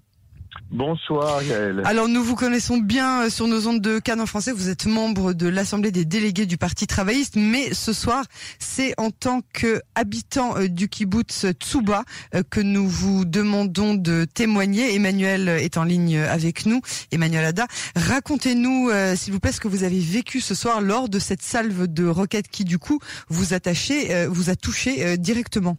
Bonsoir 0.71 1.43
Gaël. 1.45 1.83
Alors 1.85 2.09
nous 2.09 2.23
vous 2.23 2.35
connaissons 2.35 2.79
bien 2.79 3.23
euh, 3.23 3.31
sur 3.31 3.47
nos 3.47 3.67
ondes 3.67 3.81
de 3.81 3.99
Cannes 3.99 4.21
en 4.21 4.27
français, 4.27 4.53
vous 4.53 4.69
êtes 4.69 4.87
membre 4.87 5.33
de 5.33 5.49
l'Assemblée 5.49 5.91
des 5.91 6.05
délégués 6.05 6.47
du 6.47 6.59
Parti 6.59 6.87
travailliste, 6.87 7.37
mais 7.37 7.73
ce 7.73 7.93
soir 7.93 8.25
c'est 8.59 8.95
en 8.99 9.11
tant 9.11 9.41
qu'habitant 9.53 10.57
euh, 10.57 10.69
du 10.69 10.89
kibbutz 10.89 11.47
Tsuba 11.59 12.05
euh, 12.35 12.43
que 12.49 12.61
nous 12.61 12.87
vous 12.87 13.25
demandons 13.25 13.95
de 13.95 14.27
témoigner. 14.27 14.95
Emmanuel 14.95 15.49
est 15.49 15.77
en 15.79 15.85
ligne 15.85 16.19
avec 16.19 16.67
nous, 16.67 16.81
Emmanuel 17.12 17.45
Ada. 17.45 17.67
Racontez-nous 17.97 18.91
s'il 19.17 19.33
vous 19.33 19.41
plaît 19.41 19.53
ce 19.53 19.61
que 19.61 19.69
vous 19.69 19.85
avez 19.85 20.00
vécu 20.00 20.41
ce 20.41 20.55
soir 20.55 20.81
lors 20.81 21.09
de 21.09 21.19
cette 21.19 21.43
salve 21.43 21.87
de 21.87 22.07
roquettes 22.07 22.49
qui 22.49 22.65
du 22.65 22.79
coup 22.79 23.00
vous, 23.29 23.55
attachez, 23.55 24.27
vous 24.27 24.50
a 24.50 24.57
touché 24.57 25.17
directement. 25.19 25.79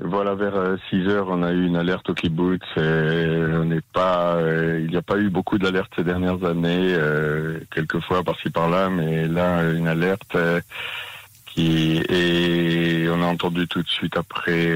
Voilà, 0.00 0.36
vers 0.36 0.78
6 0.90 0.96
euh, 0.96 1.08
heures, 1.10 1.26
on 1.28 1.42
a 1.42 1.50
eu 1.50 1.66
une 1.66 1.74
alerte 1.74 2.08
au 2.10 2.14
kibbutz. 2.14 2.62
on 2.76 3.64
n'est 3.64 3.80
pas, 3.92 4.36
euh, 4.36 4.80
il 4.80 4.90
n'y 4.90 4.96
a 4.96 5.02
pas 5.02 5.18
eu 5.18 5.28
beaucoup 5.28 5.58
d'alertes 5.58 5.90
ces 5.96 6.04
dernières 6.04 6.44
années, 6.44 6.94
euh, 6.94 7.58
quelquefois 7.74 8.22
par-ci 8.22 8.48
par-là, 8.50 8.90
mais 8.90 9.26
là, 9.26 9.68
une 9.72 9.88
alerte 9.88 10.36
qui 11.46 12.00
et 12.08 13.08
on 13.10 13.20
a 13.22 13.26
entendu 13.26 13.66
tout 13.66 13.82
de 13.82 13.88
suite 13.88 14.16
après 14.16 14.72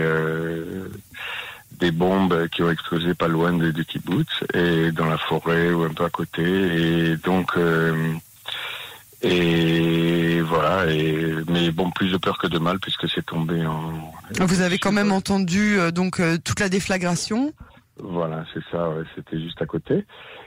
des 1.78 1.92
bombes 1.92 2.48
qui 2.48 2.64
ont 2.64 2.70
explosé 2.70 3.14
pas 3.14 3.28
loin 3.28 3.52
du 3.52 3.84
kibbutz 3.84 4.42
et 4.54 4.90
dans 4.90 5.06
la 5.06 5.18
forêt 5.18 5.72
ou 5.72 5.84
un 5.84 5.90
peu 5.90 6.04
à 6.04 6.10
côté. 6.10 6.42
Et 6.42 7.16
donc 7.16 7.56
et 9.22 10.40
voilà, 10.40 10.90
et, 10.90 11.34
mais 11.48 11.70
bon, 11.70 11.90
plus 11.90 12.10
de 12.10 12.16
peur 12.16 12.38
que 12.38 12.48
de 12.48 12.58
mal 12.58 12.78
puisque 12.80 13.08
c'est 13.08 13.24
tombé 13.24 13.64
en. 13.64 14.12
Vous 14.40 14.60
avez 14.60 14.78
quand 14.78 14.92
même 14.92 15.12
entendu 15.12 15.78
euh, 15.78 15.90
donc 15.90 16.18
euh, 16.18 16.38
toute 16.42 16.58
la 16.58 16.68
déflagration? 16.68 17.52
Voilà, 17.98 18.44
c'est 18.52 18.62
ça. 18.70 18.90
C'était 19.14 19.40
juste 19.40 19.62
à 19.62 19.66
côté. 19.66 20.04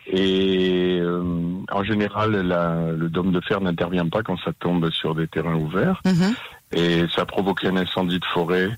Et 0.07 0.99
euh, 0.99 1.23
en 1.71 1.83
général, 1.83 2.31
la, 2.31 2.91
le 2.91 3.07
dôme 3.07 3.31
de 3.31 3.39
fer 3.39 3.61
n'intervient 3.61 4.09
pas 4.09 4.23
quand 4.23 4.37
ça 4.39 4.51
tombe 4.59 4.89
sur 4.91 5.15
des 5.15 5.27
terrains 5.27 5.55
ouverts. 5.55 6.01
Mhm. 6.05 6.35
Et 6.73 7.05
ça 7.15 7.21
a 7.21 7.25
provoqué 7.25 7.67
un 7.67 7.77
incendie 7.77 8.19
de 8.19 8.25
forêt 8.25 8.69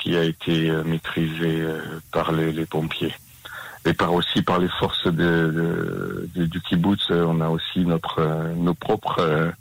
qui 0.00 0.16
a 0.16 0.24
été 0.24 0.70
maîtrisé 0.84 1.64
par 2.12 2.32
les, 2.32 2.52
les 2.52 2.66
pompiers 2.66 3.12
et 3.84 3.94
par 3.94 4.12
aussi 4.14 4.42
par 4.42 4.58
les 4.58 4.68
forces 4.80 5.06
de, 5.06 6.28
de, 6.34 6.46
du 6.46 6.60
kibbutz, 6.60 7.10
on 7.10 7.40
a 7.40 7.48
aussi 7.48 7.80
notre 7.84 8.22
nos 8.56 8.74
propres 8.74 9.52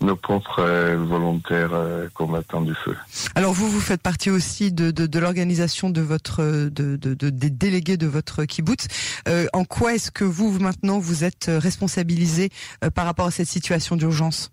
nos 0.00 0.16
propres 0.16 0.94
volontaires 0.96 1.70
combattants 2.14 2.60
du 2.60 2.74
feu. 2.74 2.96
Alors 3.34 3.52
vous, 3.52 3.70
vous 3.70 3.80
faites 3.80 4.02
partie 4.02 4.30
aussi 4.30 4.72
de, 4.72 4.90
de, 4.90 5.06
de 5.06 5.18
l'organisation 5.18 5.88
de 5.88 6.00
votre 6.00 6.42
de, 6.68 6.96
de, 6.96 7.30
des 7.30 7.50
délégués 7.50 7.96
de 7.96 8.06
votre 8.06 8.44
kibbutz. 8.44 8.86
Euh, 9.28 9.46
en 9.52 9.64
quoi 9.64 9.94
est-ce 9.94 10.10
que 10.10 10.24
vous 10.24 10.58
maintenant 10.58 10.98
vous 10.98 11.24
êtes 11.24 11.46
responsabilisé 11.48 12.50
euh, 12.82 12.90
par 12.90 13.06
rapport 13.06 13.26
à 13.26 13.30
cette 13.30 13.48
situation 13.48 13.96
d'urgence? 13.96 14.50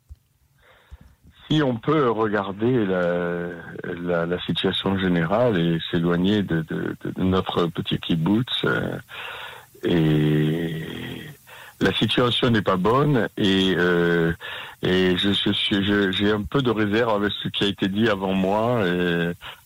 On 1.62 1.76
peut 1.76 2.10
regarder 2.10 2.86
la, 2.86 4.40
situation 4.46 4.98
générale 4.98 5.60
et 5.60 5.80
s'éloigner 5.92 6.44
de, 6.44 6.66
notre 7.18 7.66
petit 7.68 7.98
kibbutz, 7.98 8.64
euh, 8.64 8.98
et 9.84 10.84
la 11.82 11.94
situation 11.94 12.50
n'est 12.52 12.62
pas 12.62 12.78
bonne 12.78 13.28
et 13.38 13.74
euh, 13.76 14.32
et 14.84 15.18
je, 15.18 16.12
j'ai 16.12 16.32
un 16.32 16.44
peu 16.44 16.62
de 16.62 16.70
réserve 16.70 17.16
avec 17.16 17.34
ce 17.44 17.50
qui 17.50 17.64
a 17.64 17.68
été 17.68 17.88
dit 17.88 18.08
avant 18.08 18.34
moi 18.34 18.84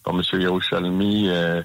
par 0.05 0.13
Monsieur 0.13 0.39
Yerushalmi. 0.39 1.29
Euh, 1.29 1.61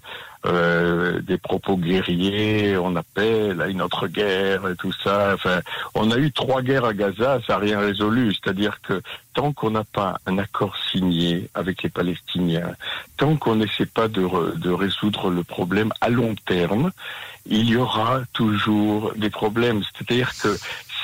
euh, 0.47 1.20
des 1.20 1.37
propos 1.37 1.76
guerriers, 1.76 2.78
on 2.78 2.97
appelle 2.97 3.61
à 3.61 3.68
une 3.68 3.82
autre 3.82 4.06
guerre 4.06 4.68
et 4.68 4.75
tout 4.75 4.92
ça. 5.04 5.32
Enfin, 5.35 5.61
on 5.94 6.11
a 6.11 6.16
eu 6.16 6.32
trois 6.32 6.62
guerres 6.62 6.87
à 6.87 6.94
Gaza, 6.94 7.40
ça 7.47 7.52
n'a 7.52 7.59
rien 7.59 7.78
résolu. 7.78 8.32
C'est-à-dire 8.35 8.80
que 8.80 9.02
tant 9.35 9.52
qu'on 9.52 9.73
n'a 9.73 9.85
pas 9.85 10.16
un 10.25 10.38
accord 10.38 10.75
signé 10.90 11.50
avec 11.52 11.82
les 11.82 11.90
Palestiniens, 11.90 12.75
tant 13.18 13.37
qu'on 13.37 13.56
n'essaie 13.56 13.85
pas 13.85 14.09
de, 14.09 14.26
de 14.56 14.70
résoudre 14.70 15.28
le 15.28 15.44
problème 15.44 15.92
à 16.00 16.09
long 16.09 16.35
terme, 16.47 16.90
il 17.44 17.68
y 17.68 17.76
aura 17.76 18.23
toujours 18.32 19.12
des 19.16 19.30
problèmes. 19.30 19.82
C'est-à-dire 19.92 20.32
que 20.42 20.56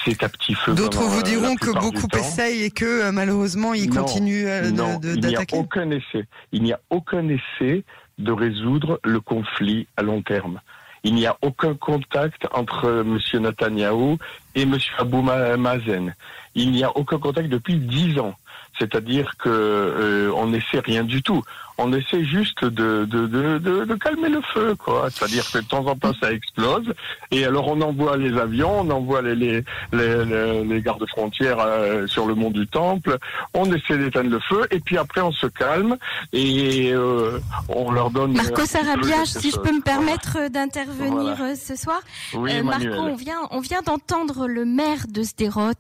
c'est 0.07 0.23
à 0.23 0.29
petit 0.29 0.55
feu. 0.55 0.75
D'autres 0.75 1.03
vous 1.03 1.23
diront 1.23 1.57
que 1.57 1.71
beaucoup 1.71 2.09
essayent 2.17 2.63
et 2.63 2.71
que 2.71 2.85
euh, 2.85 3.13
malheureusement 3.13 3.75
ils 3.75 3.91
continuent 3.91 4.47
euh, 4.47 4.71
d'attaquer. 4.71 5.17
Il 5.19 5.29
n'y 5.29 5.37
a 5.37 5.59
aucun 5.59 5.91
essai. 5.91 6.27
Il 6.53 6.63
n'y 6.63 6.73
a 6.73 6.81
aucun 6.91 7.29
essai 7.29 7.85
de 8.19 8.33
résoudre 8.33 9.01
le 9.05 9.21
conflit 9.21 9.87
à 9.97 10.03
long 10.03 10.23
terme. 10.23 10.61
Il 11.05 11.15
n'y 11.15 11.27
a 11.27 11.37
aucun 11.43 11.75
contact 11.75 12.47
entre 12.53 13.05
M. 13.07 13.19
Netanyahou 13.43 14.19
et 14.55 14.63
M. 14.63 14.77
Abou 14.99 15.23
Mazen. 15.23 16.15
Il 16.55 16.73
n'y 16.73 16.83
a 16.83 16.97
aucun 16.97 17.19
contact 17.19 17.49
depuis 17.49 17.77
dix 17.77 18.19
ans. 18.19 18.35
C'est-à-dire 18.79 19.37
que 19.39 19.49
euh, 19.49 20.33
on 20.35 20.49
n'essaie 20.49 20.81
rien 20.81 21.05
du 21.05 21.23
tout 21.23 21.43
on 21.79 21.93
essaie 21.93 22.25
juste 22.25 22.65
de, 22.65 23.05
de, 23.05 23.27
de, 23.27 23.85
de, 23.85 23.95
calmer 23.97 24.31
le 24.31 24.41
feu, 24.55 24.75
quoi. 24.77 25.09
C'est-à-dire 25.11 25.51
que 25.51 25.59
de 25.59 25.65
temps 25.65 25.87
en 25.87 25.95
temps, 25.95 26.13
ça 26.21 26.33
explose. 26.33 26.93
Et 27.31 27.45
alors, 27.45 27.69
on 27.69 27.81
envoie 27.83 28.17
les 28.17 28.39
avions, 28.39 28.81
on 28.81 28.91
envoie 28.91 29.21
les, 29.21 29.35
les, 29.35 29.63
les, 29.93 30.65
les 30.65 30.83
gardes 30.83 31.07
frontières 31.09 31.59
euh, 31.61 32.07
sur 32.07 32.27
le 32.27 32.35
mont 32.35 32.51
du 32.51 32.67
Temple. 32.67 33.19
On 33.53 33.71
essaie 33.73 33.99
d'éteindre 33.99 34.31
le 34.31 34.41
feu. 34.41 34.67
Et 34.71 34.81
puis 34.81 34.97
après, 34.97 35.21
on 35.21 35.33
se 35.33 35.47
calme 35.47 35.97
et 36.33 36.93
euh, 36.93 37.39
on 37.69 37.91
leur 37.91 38.11
donne... 38.11 38.33
Marco 38.33 38.65
Sarabia, 38.65 39.27
si 39.27 39.51
je 39.51 39.59
peux 39.59 39.73
me 39.73 39.83
permettre 39.83 40.49
d'intervenir 40.49 41.37
euh, 41.43 41.55
ce 41.55 41.77
soir. 41.77 42.01
Oui, 42.35 42.63
Marco, 42.63 42.87
on 42.89 43.17
vient, 43.17 43.41
on 43.51 43.61
vient 43.61 43.83
d'entendre 43.83 44.47
le 44.47 44.65
maire 44.65 45.05
de 45.09 45.23
Sderot 45.23 45.73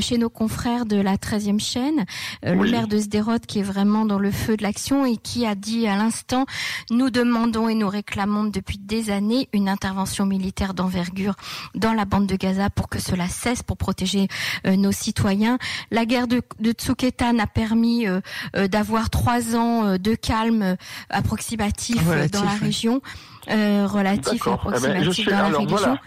chez 0.00 0.18
nos 0.18 0.30
confrères 0.30 0.86
de 0.86 1.00
la 1.00 1.16
13e 1.16 1.60
chaîne. 1.60 2.04
Le 2.42 2.68
maire 2.68 2.88
de 2.88 2.98
Sderot 2.98 3.38
qui 3.46 3.60
est 3.60 3.64
vraiment 3.64 4.04
dans 4.04 4.18
le 4.18 4.32
feu 4.32 4.56
de 4.56 4.62
l'action 4.62 5.06
et 5.06 5.19
qui 5.22 5.46
a 5.46 5.54
dit 5.54 5.86
à 5.86 5.96
l'instant, 5.96 6.46
nous 6.90 7.10
demandons 7.10 7.68
et 7.68 7.74
nous 7.74 7.88
réclamons 7.88 8.44
depuis 8.44 8.78
des 8.78 9.10
années 9.10 9.48
une 9.52 9.68
intervention 9.68 10.26
militaire 10.26 10.74
d'envergure 10.74 11.34
dans 11.74 11.92
la 11.92 12.04
bande 12.04 12.26
de 12.26 12.36
Gaza 12.36 12.70
pour 12.70 12.88
que 12.88 12.98
cela 12.98 13.28
cesse, 13.28 13.62
pour 13.62 13.76
protéger 13.76 14.28
euh, 14.66 14.76
nos 14.76 14.92
citoyens. 14.92 15.58
La 15.90 16.06
guerre 16.06 16.26
de, 16.26 16.42
de 16.58 16.72
Tsuketan 16.72 17.38
a 17.38 17.46
permis 17.46 18.06
euh, 18.06 18.20
euh, 18.56 18.68
d'avoir 18.68 19.10
trois 19.10 19.56
ans 19.56 19.96
de 19.98 20.14
calme 20.14 20.76
approximatif 21.08 22.02
dans 22.32 22.44
la 22.44 22.54
région. 22.54 23.00
relatif 23.46 24.46
approximatif 24.46 25.26
dans 25.26 25.48
la 25.48 25.58
région. 25.58 25.98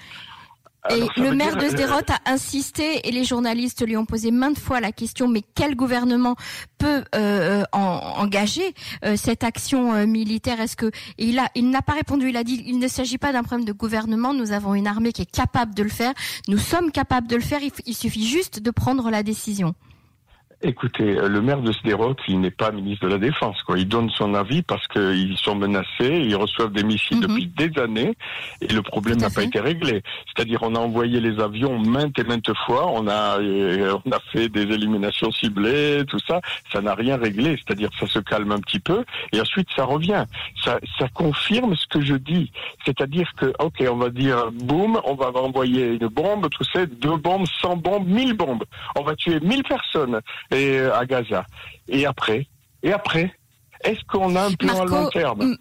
Et 0.89 1.07
le 1.15 1.31
maire 1.31 1.55
de 1.55 1.69
Sderot 1.69 2.01
a 2.09 2.31
insisté 2.31 3.07
et 3.07 3.11
les 3.11 3.23
journalistes 3.23 3.85
lui 3.85 3.95
ont 3.95 4.05
posé 4.05 4.31
maintes 4.31 4.59
fois 4.59 4.81
la 4.81 4.91
question 4.91 5.29
mais 5.29 5.41
quel 5.55 5.75
gouvernement 5.75 6.35
peut 6.77 7.03
euh, 7.15 7.63
engager 7.71 8.73
euh, 9.05 9.15
cette 9.15 9.43
action 9.43 9.93
euh, 9.93 10.05
militaire? 10.05 10.59
Est-ce 10.59 10.75
que 10.75 10.91
il 11.17 11.39
a 11.39 11.47
il 11.55 11.69
n'a 11.69 11.81
pas 11.81 11.93
répondu 11.93 12.29
Il 12.29 12.37
a 12.37 12.43
dit 12.43 12.63
il 12.65 12.79
ne 12.79 12.87
s'agit 12.89 13.17
pas 13.17 13.31
d'un 13.31 13.43
problème 13.43 13.65
de 13.65 13.71
gouvernement. 13.71 14.33
Nous 14.33 14.51
avons 14.51 14.75
une 14.75 14.87
armée 14.87 15.13
qui 15.13 15.21
est 15.21 15.31
capable 15.31 15.73
de 15.73 15.83
le 15.83 15.89
faire. 15.89 16.13
Nous 16.49 16.57
sommes 16.57 16.91
capables 16.91 17.27
de 17.27 17.35
le 17.35 17.41
faire. 17.41 17.61
il 17.85 17.95
suffit 17.95 18.25
juste 18.25 18.59
de 18.59 18.71
prendre 18.71 19.09
la 19.09 19.23
décision. 19.23 19.75
Écoutez, 20.65 21.03
le 21.03 21.41
maire 21.41 21.59
de 21.59 21.73
Sderot, 21.73 22.15
il 22.29 22.39
n'est 22.39 22.49
pas 22.49 22.71
ministre 22.71 23.05
de 23.05 23.11
la 23.11 23.17
Défense. 23.17 23.61
Quoi. 23.63 23.77
Il 23.79 23.87
donne 23.87 24.09
son 24.11 24.33
avis 24.33 24.61
parce 24.61 24.87
qu'ils 24.87 25.37
sont 25.37 25.55
menacés, 25.55 25.83
ils 25.99 26.37
reçoivent 26.37 26.71
des 26.71 26.83
missiles 26.83 27.17
mhm. 27.17 27.27
depuis 27.27 27.47
des 27.47 27.81
années 27.81 28.15
et 28.61 28.67
le 28.67 28.81
problème 28.81 29.17
n'a 29.17 29.29
pas 29.29 29.43
été 29.43 29.59
réglé. 29.59 30.01
C'est-à-dire 30.25 30.59
on 30.61 30.73
a 30.75 30.79
envoyé 30.79 31.19
les 31.19 31.37
avions 31.41 31.77
maintes 31.79 32.17
et 32.17 32.23
maintes 32.23 32.53
fois, 32.65 32.89
on 32.89 33.07
a, 33.09 33.39
euh, 33.41 33.97
on 34.05 34.11
a 34.11 34.19
fait 34.31 34.47
des 34.47 34.61
éliminations 34.61 35.31
ciblées, 35.31 36.03
tout 36.07 36.19
ça, 36.25 36.39
ça 36.71 36.79
n'a 36.79 36.95
rien 36.95 37.17
réglé. 37.17 37.57
C'est-à-dire 37.57 37.89
ça 37.99 38.07
se 38.07 38.19
calme 38.19 38.53
un 38.53 38.59
petit 38.59 38.79
peu 38.79 39.03
et 39.33 39.41
ensuite 39.41 39.67
ça 39.75 39.83
revient. 39.83 40.23
Ça, 40.63 40.79
ça 40.97 41.09
confirme 41.13 41.75
ce 41.75 41.87
que 41.87 41.99
je 41.99 42.15
dis. 42.15 42.53
C'est-à-dire 42.85 43.29
que, 43.35 43.53
ok, 43.59 43.83
on 43.91 43.97
va 43.97 44.09
dire, 44.09 44.49
boum, 44.53 44.97
on 45.03 45.15
va 45.15 45.27
envoyer 45.35 45.87
une 45.87 46.07
bombe, 46.07 46.47
tout 46.49 46.63
ça, 46.63 46.85
deux 46.85 47.17
bombes, 47.17 47.47
cent 47.61 47.75
bombes, 47.75 48.07
mille 48.07 48.33
bombes. 48.33 48.63
On 48.95 49.03
va 49.03 49.13
tuer 49.17 49.41
mille 49.41 49.63
personnes 49.63 50.21
et 50.53 50.79
euh, 50.79 50.95
à 50.95 51.05
Gaza. 51.05 51.45
Et 51.87 52.05
après 52.05 52.47
Et 52.81 52.91
après 52.91 53.33
Est-ce 53.83 54.03
qu'on 54.07 54.35
a 54.35 54.43
un 54.45 54.53
plan 54.53 54.81
à 54.81 54.85
long 54.85 55.09
terme 55.09 55.57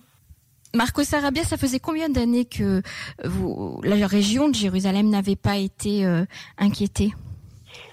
Marco 0.75 1.05
Sarabia, 1.05 1.45
ça 1.45 1.59
faisait 1.59 1.81
combien 1.81 2.09
d'années 2.09 2.47
que 2.47 2.81
vous, 3.25 3.79
la 3.85 4.07
région 4.07 4.49
de 4.49 4.55
Jérusalem 4.55 5.11
n'avait 5.11 5.37
pas 5.37 5.59
été 5.59 6.07
euh, 6.07 6.25
inquiétée? 6.57 7.13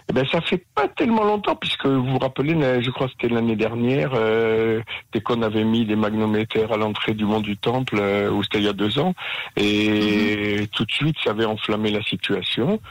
Eh 0.10 0.13
ben, 0.13 0.25
ça 0.32 0.42
fait 0.42 0.63
pas 0.74 0.88
tellement 0.88 1.24
longtemps, 1.24 1.56
puisque 1.56 1.86
vous 1.86 2.04
vous 2.04 2.18
rappelez, 2.18 2.56
je 2.82 2.89
crois 2.89 3.08
que 3.08 3.13
c'était 3.13 3.32
l'année 3.32 3.56
dernière, 3.56 4.12
euh, 4.16 4.82
dès 5.13 5.22
qu'on 5.22 5.44
avait 5.44 5.63
mis 5.63 5.86
des 5.86 5.96
magnométères 5.96 6.72
à 6.72 6.78
l'entrée 6.78 7.13
du 7.13 7.25
mont 7.25 7.42
du 7.42 7.58
Temple, 7.58 7.98
euh, 8.00 8.32
ou 8.32 8.42
c'était 8.42 8.58
il 8.58 8.66
y 8.66 8.70
a 8.70 8.74
deux 8.74 8.98
ans, 8.98 9.13
et 9.56 10.62
mhm. 10.62 10.68
tout 10.70 10.86
de 10.86 10.92
suite, 10.92 11.16
ça 11.24 11.30
avait 11.30 11.46
enflammé 11.46 11.92
la 11.92 12.01
situation. 12.01 12.82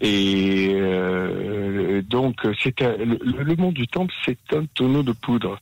Et 0.00 0.70
euh, 0.72 2.00
donc, 2.02 2.46
c'était 2.62 2.96
le, 2.96 3.18
le 3.42 3.56
mont 3.56 3.72
du 3.72 3.88
Temple, 3.88 4.14
c'est 4.24 4.38
un 4.52 4.64
tonneau 4.66 5.02
de 5.02 5.12
poudre. 5.12 5.58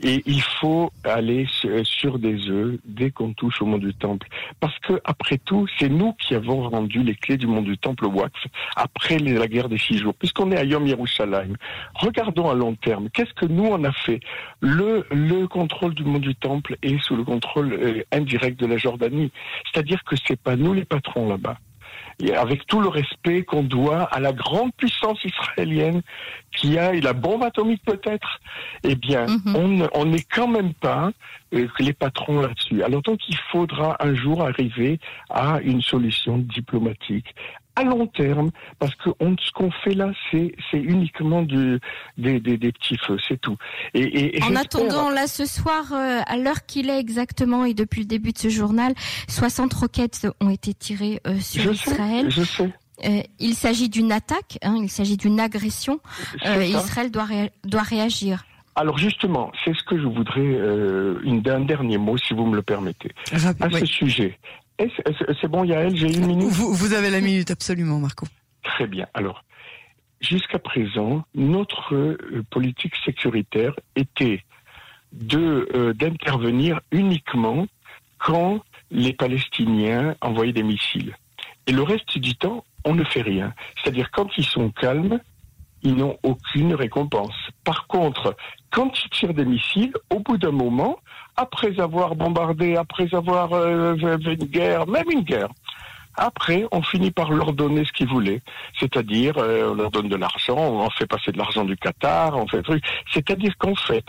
Et 0.00 0.22
il 0.26 0.40
faut 0.40 0.92
aller 1.04 1.46
sur 1.82 2.18
des 2.18 2.48
œufs 2.48 2.78
dès 2.84 3.10
qu'on 3.10 3.32
touche 3.32 3.60
au 3.60 3.66
monde 3.66 3.80
du 3.80 3.94
temple. 3.94 4.28
Parce 4.60 4.78
que, 4.80 5.00
après 5.04 5.38
tout, 5.38 5.66
c'est 5.78 5.88
nous 5.88 6.12
qui 6.14 6.34
avons 6.34 6.68
rendu 6.68 7.02
les 7.02 7.14
clés 7.14 7.36
du 7.36 7.46
monde 7.46 7.64
du 7.64 7.76
temple 7.76 8.06
au 8.06 8.10
Waqf 8.10 8.46
après 8.76 9.18
la 9.18 9.48
guerre 9.48 9.68
des 9.68 9.78
six 9.78 9.98
jours. 9.98 10.14
Puisqu'on 10.14 10.52
est 10.52 10.56
à 10.56 10.64
Yom 10.64 10.86
Yerushalayim. 10.86 11.54
Regardons 11.94 12.48
à 12.48 12.54
long 12.54 12.74
terme. 12.74 13.08
Qu'est-ce 13.10 13.34
que 13.34 13.46
nous 13.46 13.66
on 13.66 13.82
a 13.84 13.92
fait? 13.92 14.20
Le, 14.60 15.04
le 15.10 15.46
contrôle 15.48 15.94
du 15.94 16.04
monde 16.04 16.22
du 16.22 16.34
temple 16.34 16.76
est 16.82 17.00
sous 17.02 17.16
le 17.16 17.24
contrôle 17.24 17.72
euh, 17.72 18.02
indirect 18.12 18.60
de 18.60 18.66
la 18.66 18.76
Jordanie. 18.76 19.32
C'est-à-dire 19.72 20.04
que 20.04 20.16
c'est 20.16 20.40
pas 20.40 20.56
nous 20.56 20.74
les 20.74 20.84
patrons 20.84 21.28
là-bas 21.28 21.58
avec 22.34 22.66
tout 22.66 22.80
le 22.80 22.88
respect 22.88 23.44
qu'on 23.44 23.62
doit 23.62 24.02
à 24.02 24.18
la 24.18 24.32
grande 24.32 24.72
puissance 24.74 25.18
israélienne 25.24 26.02
qui 26.56 26.76
a 26.78 26.92
la 26.92 27.12
bombe 27.12 27.44
atomique 27.44 27.82
peut-être, 27.84 28.40
eh 28.82 28.96
bien, 28.96 29.26
mhm. 29.26 29.88
on 29.94 30.04
n'est 30.04 30.22
quand 30.22 30.48
même 30.48 30.74
pas 30.74 31.12
euh, 31.54 31.68
les 31.78 31.92
patrons 31.92 32.40
là-dessus. 32.40 32.82
Alors 32.82 33.02
donc 33.02 33.20
il 33.28 33.38
faudra 33.52 33.96
un 34.00 34.14
jour 34.14 34.42
arriver 34.42 34.98
à 35.30 35.60
une 35.62 35.80
solution 35.80 36.38
diplomatique 36.38 37.34
à 37.78 37.84
long 37.84 38.06
terme, 38.06 38.50
parce 38.78 38.94
que 38.96 39.10
on, 39.20 39.36
ce 39.38 39.52
qu'on 39.52 39.70
fait 39.70 39.94
là, 39.94 40.10
c'est 40.30 40.52
uniquement 40.72 41.42
du, 41.42 41.78
des, 42.16 42.40
des, 42.40 42.56
des, 42.56 42.72
petits 42.72 42.98
feux, 42.98 43.18
c'est 43.26 43.40
tout. 43.40 43.56
Et, 43.94 44.36
et, 44.36 44.42
en 44.42 44.56
attendant, 44.56 45.10
là, 45.10 45.26
ce 45.26 45.44
soir, 45.44 45.92
euh, 45.92 46.20
à 46.26 46.36
l'heure 46.36 46.66
qu'il 46.66 46.90
est 46.90 46.98
exactement, 46.98 47.64
et 47.64 47.74
depuis 47.74 48.00
le 48.00 48.06
début 48.06 48.32
de 48.32 48.38
ce 48.38 48.48
journal, 48.48 48.94
60 49.28 49.72
roquettes 49.74 50.26
ont 50.40 50.50
été 50.50 50.74
tirées 50.74 51.20
euh, 51.26 51.38
sur 51.40 51.72
Israël. 51.72 52.30
je 52.30 52.42
sais. 52.42 52.72
Euh, 53.04 53.22
il 53.38 53.54
s'agit 53.54 53.88
d'une 53.88 54.10
attaque, 54.10 54.58
hein, 54.62 54.74
il 54.82 54.90
s'agit 54.90 55.16
d'une 55.16 55.38
agression. 55.38 56.00
Israël 56.44 57.12
doit, 57.12 57.28
doit 57.64 57.82
réagir. 57.82 58.44
Alors 58.78 58.96
justement, 58.96 59.50
c'est 59.64 59.74
ce 59.74 59.82
que 59.82 59.98
je 59.98 60.06
voudrais, 60.06 60.40
euh, 60.40 61.18
une, 61.24 61.42
un 61.48 61.60
dernier 61.60 61.98
mot, 61.98 62.16
si 62.16 62.32
vous 62.32 62.46
me 62.46 62.54
le 62.54 62.62
permettez, 62.62 63.10
à 63.32 63.70
ce 63.70 63.86
sujet. 63.86 64.38
C'est 65.40 65.48
bon, 65.48 65.64
Yael, 65.64 65.96
j'ai 65.96 66.14
une 66.14 66.26
minute. 66.26 66.50
Vous, 66.50 66.92
avez 66.92 67.10
la 67.10 67.20
minute, 67.20 67.50
absolument, 67.50 67.98
Marco. 67.98 68.26
Très 68.62 68.86
bien. 68.86 69.06
Alors, 69.14 69.44
jusqu'à 70.20 70.58
présent, 70.58 71.24
notre 71.34 71.94
euh, 71.94 72.44
politique 72.50 72.94
sécuritaire 73.04 73.74
était 73.96 74.44
de 75.12 75.68
euh, 75.74 75.92
d'intervenir 75.94 76.80
uniquement 76.92 77.66
quand 78.18 78.62
les 78.90 79.12
Palestiniens 79.12 80.14
envoyaient 80.20 80.52
des 80.52 80.62
missiles. 80.62 81.16
Et 81.66 81.72
le 81.72 81.82
reste 81.82 82.18
du 82.18 82.34
temps, 82.36 82.64
on 82.84 82.94
ne 82.94 83.04
fait 83.04 83.22
rien. 83.22 83.54
C'est-à-dire 83.76 84.10
quand 84.10 84.28
ils 84.36 84.44
sont 84.44 84.70
calmes, 84.70 85.20
ils 85.82 85.94
n'ont 85.94 86.18
aucune 86.22 86.74
récompense. 86.74 87.34
Par 87.64 87.86
contre, 87.86 88.36
quand 88.70 88.92
ils 89.04 89.10
tirent 89.10 89.34
des 89.34 89.44
missiles, 89.44 89.92
au 90.10 90.20
bout 90.20 90.38
d'un 90.38 90.50
moment, 90.50 90.98
après 91.36 91.80
avoir 91.80 92.14
bombardé, 92.14 92.76
après 92.76 93.14
avoir 93.14 93.52
euh, 93.52 93.94
une 93.96 94.34
guerre, 94.34 94.86
même 94.86 95.10
une 95.10 95.22
guerre, 95.22 95.48
Après, 96.16 96.66
on 96.72 96.82
finit 96.82 97.12
par 97.12 97.30
leur 97.30 97.52
donner 97.52 97.84
ce 97.84 97.92
qu'ils 97.92 98.08
voulaient. 98.08 98.42
C'est-à-dire, 98.78 99.36
on 99.36 99.74
leur 99.74 99.90
donne 99.90 100.08
de 100.08 100.16
l'argent, 100.16 100.58
on 100.58 100.90
fait 100.90 101.06
passer 101.06 101.30
de 101.30 101.38
l'argent 101.38 101.64
du 101.64 101.76
Qatar, 101.76 102.36
on 102.36 102.48
fait 102.48 102.62
truc. 102.62 102.82
C'est-à-dire 103.12 103.56
qu'en 103.56 103.76
fait, 103.76 104.04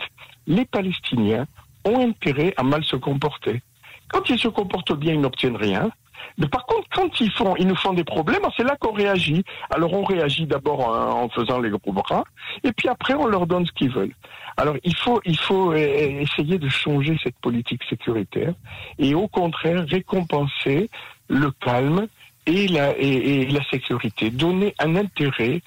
les 0.46 0.64
Palestiniens 0.64 1.46
ont 1.84 2.00
intérêt 2.00 2.52
à 2.56 2.64
mal 2.64 2.82
se 2.84 2.96
comporter. 2.96 3.62
Quand 4.08 4.28
ils 4.28 4.38
se 4.38 4.48
comportent 4.48 4.96
bien, 4.98 5.14
ils 5.14 5.20
n'obtiennent 5.20 5.56
rien. 5.56 5.90
Mais 6.38 6.48
par 6.48 6.66
contre, 6.66 6.88
quand 6.92 7.20
ils 7.20 7.30
font, 7.30 7.54
ils 7.56 7.66
nous 7.66 7.76
font 7.76 7.92
des 7.92 8.04
problèmes, 8.04 8.42
c'est 8.56 8.64
là 8.64 8.76
qu'on 8.78 8.92
réagit. 8.92 9.44
Alors 9.70 9.92
on 9.92 10.04
réagit 10.04 10.46
d'abord 10.46 10.88
en, 10.88 11.28
faisant 11.28 11.60
les 11.60 11.70
gros 11.70 11.92
bras, 11.92 12.24
et 12.64 12.72
puis 12.72 12.88
après 12.88 13.14
on 13.14 13.26
leur 13.26 13.46
donne 13.46 13.66
ce 13.66 13.72
qu'ils 13.72 13.90
veulent. 13.90 14.14
Alors 14.56 14.76
il 14.84 14.96
faut, 14.96 15.20
il 15.24 15.38
faut 15.38 15.72
essayer 15.74 16.58
de 16.58 16.68
changer 16.68 17.16
cette 17.22 17.36
politique 17.36 17.82
sécuritaire 17.88 18.54
et 18.98 19.14
au 19.14 19.28
contraire 19.28 19.84
récompenser 19.86 20.90
le 21.28 21.50
calme 21.50 22.06
et 22.46 22.68
la, 22.68 22.96
et, 22.98 23.46
la 23.46 23.62
sécurité, 23.64 24.30
donner 24.30 24.74
un 24.78 24.96
intérêt 24.96 25.62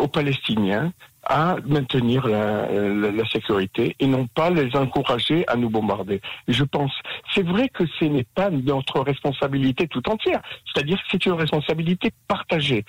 aux 0.00 0.08
Palestiniens 0.08 0.92
à 1.28 1.56
maintenir 1.66 2.26
la, 2.26 2.68
la, 2.68 3.28
sécurité 3.28 3.96
et 3.98 4.06
non 4.06 4.26
pas 4.26 4.50
les 4.50 4.74
encourager 4.76 5.46
à 5.48 5.56
nous 5.56 5.68
bombarder. 5.68 6.20
Je 6.46 6.64
pense, 6.64 6.92
c'est 7.34 7.44
vrai 7.44 7.68
que 7.68 7.84
ce 7.98 8.04
n'est 8.04 8.26
pas 8.34 8.50
notre 8.50 9.00
responsabilité 9.00 9.88
tout 9.88 10.08
entière, 10.08 10.40
c'est-à-dire 10.64 10.96
que 10.98 11.04
c'est 11.10 11.26
une 11.26 11.32
responsabilité 11.32 12.10
partagée. 12.28 12.84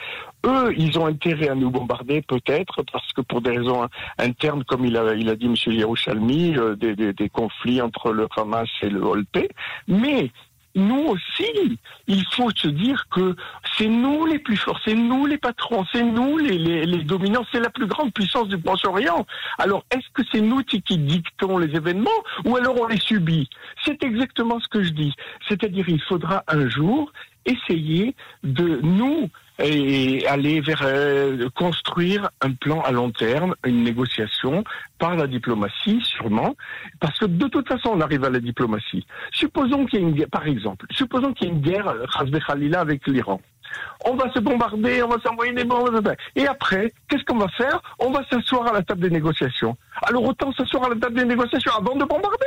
Eux, 0.45 0.73
ils 0.77 0.97
ont 0.99 1.07
intérêt 1.07 1.49
à 1.49 1.55
nous 1.55 1.71
bombarder 1.71 2.21
peut-être 2.21 2.83
parce 2.91 3.11
que 3.13 3.21
pour 3.21 3.41
des 3.41 3.57
raisons 3.57 3.87
internes, 4.19 4.63
comme 4.63 4.85
il 4.85 4.95
a, 4.97 5.13
il 5.15 5.29
a 5.29 5.35
dit 5.35 5.47
M. 5.47 5.55
Yerushalmi, 5.65 6.55
euh, 6.57 6.75
des, 6.75 6.95
des, 6.95 7.13
des, 7.13 7.29
conflits 7.29 7.81
entre 7.81 8.11
le 8.11 8.27
Hamas 8.37 8.69
et 8.81 8.89
le 8.89 9.03
OLP, 9.03 9.49
mais 9.87 10.31
nous 10.77 11.07
aussi, 11.07 11.79
il 12.07 12.25
faut 12.33 12.51
se 12.51 12.67
dire 12.67 13.07
que 13.09 13.35
c'est 13.77 13.87
nous 13.87 14.25
les 14.25 14.39
plus 14.39 14.57
forts, 14.57 14.79
c'est 14.85 14.93
nous 14.93 15.25
les 15.25 15.37
patrons, 15.37 15.85
c'est 15.91 16.03
nous 16.03 16.37
les, 16.37 17.03
dominants, 17.03 17.45
c'est 17.51 17.59
la 17.59 17.69
plus 17.69 17.87
grande 17.87 18.13
puissance 18.13 18.47
du 18.47 18.57
Proche-Orient. 18.57 19.25
Alors, 19.57 19.83
est-ce 19.91 20.07
que 20.13 20.21
c'est 20.31 20.41
nous 20.41 20.63
qui, 20.63 20.81
qui 20.81 20.97
dictons 20.97 21.57
les 21.57 21.75
événements 21.75 22.09
ou 22.45 22.55
alors 22.55 22.79
on 22.79 22.87
les 22.87 22.99
subit? 22.99 23.49
C'est 23.83 24.03
exactement 24.03 24.59
ce 24.59 24.67
que 24.67 24.83
je 24.83 24.91
dis. 24.91 25.13
C'est-à-dire, 25.47 25.89
il 25.89 26.01
faudra 26.01 26.43
un 26.47 26.69
jour 26.69 27.11
essayer 27.45 28.15
de 28.43 28.79
nous 28.83 29.29
et 29.59 30.25
aller 30.27 30.61
vers 30.61 30.81
euh, 30.83 31.49
construire 31.55 32.29
un 32.41 32.51
plan 32.51 32.81
à 32.81 32.91
long 32.91 33.11
terme, 33.11 33.55
une 33.65 33.83
négociation 33.83 34.63
par 34.99 35.15
la 35.15 35.27
diplomatie 35.27 35.99
sûrement, 36.03 36.55
parce 36.99 37.19
que 37.19 37.25
de 37.25 37.47
toute 37.47 37.67
façon 37.67 37.89
on 37.93 38.01
arrive 38.01 38.23
à 38.23 38.29
la 38.29 38.39
diplomatie. 38.39 39.05
Supposons 39.31 39.85
qu'il 39.85 39.99
y 39.99 40.03
ait 40.03 40.05
une 40.05 40.15
guerre, 40.15 40.29
par 40.29 40.47
exemple, 40.47 40.85
supposons 40.91 41.33
qu'il 41.33 41.47
y 41.47 41.49
ait 41.49 41.53
une 41.53 41.61
guerre, 41.61 41.93
Khalila 42.47 42.81
avec 42.81 43.05
l'Iran. 43.07 43.41
On 44.05 44.15
va 44.15 44.31
se 44.31 44.39
bombarder, 44.39 45.03
on 45.03 45.09
va 45.09 45.17
s'envoyer 45.21 45.53
des 45.53 45.63
bombes. 45.63 46.15
Et 46.35 46.47
après, 46.47 46.93
qu'est-ce 47.07 47.23
qu'on 47.23 47.37
va 47.37 47.47
faire? 47.49 47.81
On 47.99 48.11
va 48.11 48.21
s'asseoir 48.29 48.67
à 48.67 48.73
la 48.73 48.83
table 48.83 49.01
des 49.01 49.09
négociations. 49.09 49.77
Alors 50.03 50.23
autant 50.23 50.51
s'asseoir 50.53 50.85
à 50.85 50.89
la 50.89 50.95
table 50.95 51.15
des 51.15 51.25
négociations 51.25 51.71
avant 51.77 51.95
de 51.95 52.05
bombarder. 52.05 52.45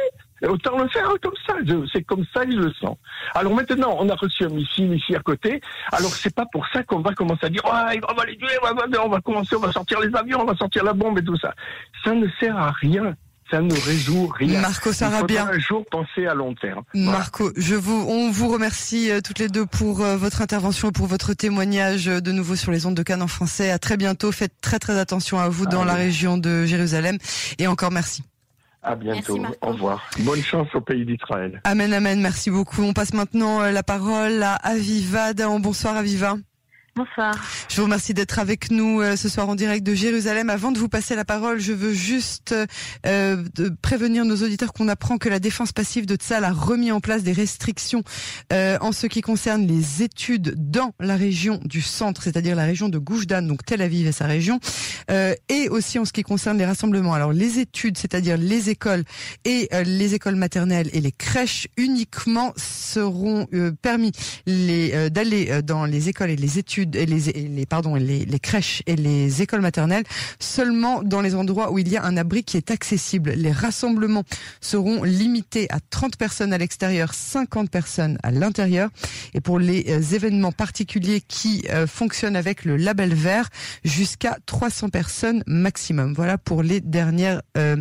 Autant 0.48 0.78
le 0.78 0.88
faire 0.88 1.08
comme 1.20 1.34
ça. 1.46 1.54
C'est 1.92 2.02
comme 2.02 2.24
ça 2.32 2.46
que 2.46 2.52
je 2.52 2.58
le 2.58 2.72
sens. 2.72 2.96
Alors 3.34 3.54
maintenant, 3.54 3.96
on 3.98 4.08
a 4.08 4.14
reçu 4.14 4.44
un 4.44 4.48
missile 4.48 4.94
ici 4.94 5.14
à 5.14 5.20
côté. 5.20 5.60
Alors 5.92 6.10
c'est 6.12 6.34
pas 6.34 6.46
pour 6.50 6.66
ça 6.68 6.82
qu'on 6.82 7.00
va 7.00 7.12
commencer 7.12 7.46
à 7.46 7.48
dire 7.48 7.62
on 7.64 8.14
va 8.14 8.24
les 8.24 8.36
tuer, 8.36 8.56
on 8.62 9.08
va 9.08 9.20
commencer, 9.20 9.56
on 9.56 9.60
va 9.60 9.72
sortir 9.72 10.00
les 10.00 10.14
avions, 10.16 10.40
on 10.40 10.46
va 10.46 10.56
sortir 10.56 10.84
la 10.84 10.92
bombe 10.92 11.18
et 11.18 11.24
tout 11.24 11.36
ça. 11.36 11.54
Ça 12.04 12.12
ne 12.12 12.26
sert 12.38 12.56
à 12.56 12.70
rien 12.70 13.14
ça 13.50 13.60
ne 13.60 13.74
résout 13.74 14.28
rien. 14.28 14.60
Marco 14.60 14.92
Sarabia. 14.92 15.48
Il 15.50 15.56
un 15.56 15.58
jour 15.58 15.84
penser 15.90 16.26
à 16.26 16.34
long 16.34 16.54
terme. 16.54 16.82
Marco, 16.94 17.50
je 17.56 17.74
vous, 17.74 18.06
on 18.08 18.30
vous 18.30 18.48
remercie 18.48 19.10
euh, 19.10 19.20
toutes 19.20 19.38
les 19.38 19.48
deux 19.48 19.66
pour 19.66 20.02
euh, 20.02 20.16
votre 20.16 20.42
intervention 20.42 20.88
et 20.88 20.92
pour 20.92 21.06
votre 21.06 21.34
témoignage 21.34 22.08
euh, 22.08 22.20
de 22.20 22.32
nouveau 22.32 22.56
sur 22.56 22.70
les 22.70 22.86
ondes 22.86 22.94
de 22.94 23.02
Cannes 23.02 23.22
en 23.22 23.28
français. 23.28 23.70
À 23.70 23.78
très 23.78 23.96
bientôt. 23.96 24.30
Faites 24.32 24.54
très 24.60 24.78
très 24.78 24.98
attention 24.98 25.38
à 25.38 25.48
vous 25.48 25.66
dans 25.66 25.84
la 25.84 25.94
région 25.94 26.38
de 26.38 26.64
Jérusalem. 26.64 27.18
Et 27.58 27.66
encore 27.66 27.90
merci. 27.90 28.22
À 28.82 28.94
bientôt. 28.94 29.38
Au 29.60 29.72
revoir. 29.72 30.08
Bonne 30.20 30.42
chance 30.42 30.68
au 30.74 30.80
pays 30.80 31.04
d'Israël. 31.04 31.60
Amen, 31.64 31.92
amen. 31.92 32.20
Merci 32.20 32.50
beaucoup. 32.50 32.82
On 32.82 32.94
passe 32.94 33.12
maintenant 33.12 33.60
la 33.70 33.82
parole 33.82 34.42
à 34.42 34.54
Aviva. 34.54 35.34
Bonsoir 35.34 35.96
Aviva. 35.96 36.36
Bonsoir. 36.96 37.32
Je 37.68 37.76
vous 37.76 37.84
remercie 37.84 38.14
d'être 38.14 38.40
avec 38.40 38.72
nous 38.72 39.00
euh, 39.00 39.14
ce 39.14 39.28
soir 39.28 39.48
en 39.48 39.54
direct 39.54 39.86
de 39.86 39.94
Jérusalem. 39.94 40.50
Avant 40.50 40.72
de 40.72 40.78
vous 40.78 40.88
passer 40.88 41.14
la 41.14 41.24
parole, 41.24 41.60
je 41.60 41.72
veux 41.72 41.92
juste 41.92 42.52
euh, 43.06 43.44
prévenir 43.80 44.24
nos 44.24 44.34
auditeurs 44.42 44.72
qu'on 44.72 44.88
apprend 44.88 45.16
que 45.16 45.28
la 45.28 45.38
défense 45.38 45.70
passive 45.70 46.04
de 46.04 46.16
Tzal 46.16 46.42
a 46.42 46.50
remis 46.50 46.90
en 46.90 46.98
place 46.98 47.22
des 47.22 47.32
restrictions 47.32 48.02
euh, 48.52 48.76
en 48.80 48.90
ce 48.90 49.06
qui 49.06 49.20
concerne 49.20 49.68
les 49.68 50.02
études 50.02 50.54
dans 50.56 50.92
la 50.98 51.14
région 51.14 51.60
du 51.64 51.80
centre, 51.80 52.24
c'est-à-dire 52.24 52.56
la 52.56 52.64
région 52.64 52.88
de 52.88 52.98
Goujdan, 52.98 53.42
donc 53.42 53.64
Tel 53.64 53.82
Aviv 53.82 54.08
et 54.08 54.12
sa 54.12 54.26
région, 54.26 54.58
et 55.48 55.68
aussi 55.68 55.98
en 55.98 56.04
ce 56.04 56.12
qui 56.12 56.22
concerne 56.22 56.58
les 56.58 56.66
rassemblements. 56.66 57.14
Alors 57.14 57.32
les 57.32 57.60
études, 57.60 57.98
c'est-à-dire 57.98 58.36
les 58.36 58.70
écoles 58.70 59.04
et 59.44 59.68
les 59.84 60.14
écoles 60.14 60.36
maternelles 60.36 60.90
et 60.92 61.00
les 61.00 61.12
crèches 61.12 61.68
uniquement 61.76 62.52
seront 62.56 63.46
permis 63.82 64.12
d'aller 64.46 65.62
dans 65.62 65.84
les 65.84 66.08
écoles 66.08 66.30
et 66.30 66.36
les 66.36 66.58
études 66.58 66.79
et 66.82 67.06
les, 67.06 68.38
crèches 68.38 68.82
et 68.86 68.96
les 68.96 69.42
écoles 69.42 69.60
maternelles 69.60 70.04
seulement 70.38 71.02
dans 71.02 71.20
les 71.20 71.34
endroits 71.34 71.72
où 71.72 71.78
il 71.78 71.88
y 71.88 71.96
a 71.96 72.04
un 72.04 72.16
abri 72.16 72.44
qui 72.44 72.56
est 72.56 72.70
accessible. 72.70 73.32
Les 73.32 73.52
rassemblements 73.52 74.24
seront 74.60 75.02
limités 75.02 75.66
à 75.70 75.78
30 75.80 76.16
personnes 76.16 76.52
à 76.52 76.58
l'extérieur, 76.58 77.14
50 77.14 77.70
personnes 77.70 78.18
à 78.22 78.30
l'intérieur. 78.30 78.90
Et 79.34 79.40
pour 79.40 79.58
les 79.58 79.86
euh, 79.88 80.00
événements 80.14 80.52
particuliers 80.52 81.22
qui 81.26 81.64
euh, 81.70 81.86
fonctionnent 81.86 82.36
avec 82.36 82.64
le 82.64 82.76
label 82.76 83.14
vert, 83.14 83.48
jusqu'à 83.84 84.38
300 84.46 84.88
personnes 84.88 85.42
maximum. 85.46 86.14
Voilà 86.14 86.38
pour 86.38 86.62
les 86.62 86.80
dernières 86.80 87.42
euh, 87.56 87.76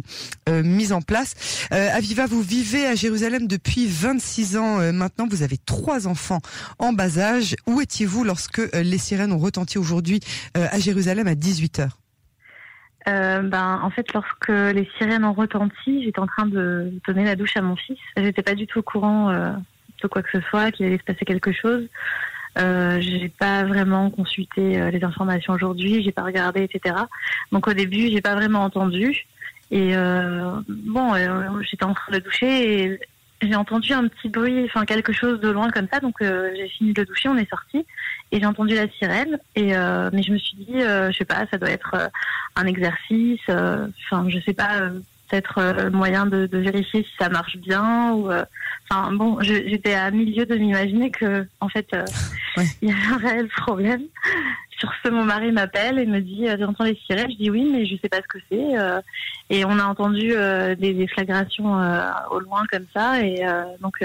mises 0.49 0.91
en 0.91 1.01
place. 1.01 1.35
Aviva, 1.71 2.25
vous 2.25 2.41
vivez 2.41 2.85
à 2.85 2.95
Jérusalem 2.95 3.47
depuis 3.47 3.87
26 3.87 4.57
ans 4.57 4.93
maintenant. 4.93 5.27
Vous 5.29 5.43
avez 5.43 5.57
trois 5.57 6.07
enfants 6.07 6.41
en 6.79 6.93
bas 6.93 7.19
âge. 7.19 7.55
Où 7.67 7.81
étiez-vous 7.81 8.23
lorsque 8.23 8.61
les 8.89 8.97
sirènes 8.97 9.31
ont 9.31 9.37
retenti 9.37 9.77
aujourd'hui 9.77 10.19
euh, 10.57 10.67
à 10.71 10.79
Jérusalem 10.79 11.27
à 11.27 11.33
18h 11.33 11.89
euh, 13.07 13.41
ben, 13.41 13.79
en 13.81 13.89
fait, 13.89 14.13
lorsque 14.13 14.49
les 14.49 14.87
sirènes 14.97 15.23
ont 15.23 15.33
retenti, 15.33 16.03
j'étais 16.03 16.19
en 16.19 16.27
train 16.27 16.45
de 16.45 16.93
donner 17.07 17.23
la 17.23 17.35
douche 17.35 17.55
à 17.55 17.61
mon 17.61 17.75
fils. 17.75 17.97
J'étais 18.17 18.43
pas 18.43 18.55
du 18.55 18.67
tout 18.67 18.79
au 18.79 18.83
courant 18.83 19.29
euh, 19.29 19.51
de 20.03 20.07
quoi 20.07 20.21
que 20.21 20.29
ce 20.31 20.41
soit, 20.49 20.71
qu'il 20.71 20.85
allait 20.85 20.97
se 20.97 21.03
passer 21.03 21.25
quelque 21.25 21.51
chose. 21.51 21.87
Euh, 22.57 22.99
j'ai 22.99 23.29
pas 23.29 23.63
vraiment 23.63 24.09
consulté 24.09 24.91
les 24.91 25.03
informations 25.03 25.53
aujourd'hui, 25.53 26.03
j'ai 26.03 26.11
pas 26.11 26.23
regardé, 26.23 26.63
etc. 26.63 26.95
Donc 27.51 27.67
au 27.67 27.73
début, 27.73 28.09
j'ai 28.11 28.21
pas 28.21 28.35
vraiment 28.35 28.63
entendu. 28.63 29.25
Et 29.71 29.93
bon, 30.67 31.13
j'étais 31.61 31.85
en 31.85 31.93
train 31.93 32.11
de 32.11 32.19
doucher 32.19 32.83
et 32.83 32.99
j'ai 33.41 33.55
entendu 33.55 33.93
un 33.93 34.07
petit 34.07 34.29
bruit, 34.29 34.65
enfin 34.65 34.85
quelque 34.85 35.13
chose 35.13 35.39
de 35.39 35.49
loin 35.49 35.69
comme 35.71 35.87
ça. 35.91 35.99
Donc 35.99 36.15
j'ai 36.19 36.67
fini 36.69 36.93
de 36.93 37.03
doucher, 37.03 37.29
on 37.29 37.37
est 37.37 37.49
sorti 37.49 37.85
et 38.31 38.39
j'ai 38.39 38.45
entendu 38.45 38.75
la 38.75 38.87
sirène. 38.89 39.39
Et 39.55 39.75
euh, 39.75 40.09
mais 40.13 40.23
je 40.23 40.31
me 40.31 40.37
suis 40.37 40.57
dit, 40.57 40.81
euh, 40.81 41.11
je 41.11 41.17
sais 41.17 41.25
pas, 41.25 41.45
ça 41.51 41.57
doit 41.57 41.71
être 41.71 41.95
euh, 41.95 42.07
un 42.55 42.65
exercice. 42.65 43.41
Enfin, 43.47 44.27
je 44.27 44.39
sais 44.45 44.53
pas, 44.53 44.89
peut-être 45.29 45.89
moyen 45.91 46.25
de, 46.25 46.47
de, 46.47 46.57
vérifier 46.57 47.03
si 47.03 47.11
ça 47.17 47.29
marche 47.29 47.57
bien. 47.57 48.13
Ou 48.13 48.29
enfin 48.89 49.11
bon, 49.13 49.39
j'étais 49.41 49.93
à 49.93 50.11
milieu 50.11 50.45
de 50.45 50.55
m'imaginer 50.55 51.11
que 51.11 51.47
en 51.59 51.69
fait 51.69 51.95
il 52.81 52.89
y 52.89 52.91
a 52.91 52.95
un 53.13 53.17
réel 53.17 53.47
problème. 53.47 54.03
Sur 54.79 54.91
ce, 55.03 55.09
mon 55.09 55.25
mari 55.25 55.51
m'appelle 55.51 55.99
et 55.99 56.05
me 56.05 56.21
dit 56.21 56.47
J'entends 56.59 56.85
les 56.85 56.99
sirènes. 57.05 57.29
Je 57.31 57.37
dis 57.37 57.49
oui, 57.49 57.69
mais 57.71 57.85
je 57.85 57.95
sais 58.01 58.09
pas 58.09 58.17
ce 58.17 58.27
que 58.27 58.39
c'est. 58.49 59.55
et 59.55 59.65
on 59.65 59.77
a 59.77 59.83
entendu 59.83 60.29
des, 60.77 60.93
des, 60.93 61.07
flagrations 61.07 61.73
au 62.31 62.39
loin 62.39 62.63
comme 62.71 62.85
ça. 62.93 63.21
Et 63.21 63.43
donc, 63.81 64.03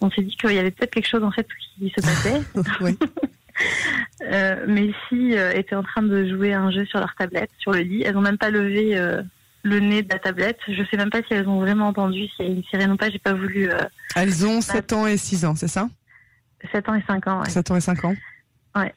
on 0.00 0.10
s'est 0.10 0.22
dit 0.22 0.36
qu'il 0.36 0.52
y 0.52 0.58
avait 0.58 0.70
peut-être 0.70 0.92
quelque 0.92 1.08
chose 1.08 1.24
en 1.24 1.30
fait 1.30 1.46
qui 1.78 1.92
se 1.96 2.02
passait. 2.02 2.42
Euh, 4.22 4.66
mes 4.66 4.94
filles 5.08 5.36
euh, 5.36 5.52
étaient 5.52 5.74
en 5.74 5.82
train 5.82 6.02
de 6.02 6.26
jouer 6.26 6.54
un 6.54 6.70
jeu 6.70 6.86
sur 6.86 6.98
leur 6.98 7.14
tablette, 7.16 7.50
sur 7.58 7.72
le 7.72 7.80
lit. 7.80 8.02
Elles 8.02 8.14
n'ont 8.14 8.22
même 8.22 8.38
pas 8.38 8.50
levé 8.50 8.96
euh, 8.96 9.22
le 9.62 9.78
nez 9.78 10.02
de 10.02 10.08
la 10.10 10.18
tablette. 10.18 10.58
Je 10.66 10.82
sais 10.90 10.96
même 10.96 11.10
pas 11.10 11.22
si 11.22 11.34
elles 11.34 11.46
ont 11.46 11.60
vraiment 11.60 11.88
entendu 11.88 12.26
s'il 12.28 12.46
y 12.46 12.48
a 12.48 12.52
une 12.52 12.64
sirène 12.64 12.92
ou 12.92 12.96
pas. 12.96 13.10
J'ai 13.10 13.18
pas 13.18 13.34
voulu. 13.34 13.68
elles 14.14 14.46
ont 14.46 14.62
7 14.62 14.92
ans 14.94 15.06
et 15.06 15.16
6 15.16 15.44
ans, 15.44 15.54
c'est 15.54 15.68
ça? 15.68 15.88
7 16.72 16.88
ans 16.88 16.94
et 16.94 17.02
5 17.06 17.26
ans. 17.26 17.40
Ouais. 17.40 17.50
7 17.50 17.70
ans 17.70 17.76
et 17.76 17.80
5 17.80 18.04
ans. 18.06 18.14
Ouais. 18.74 18.94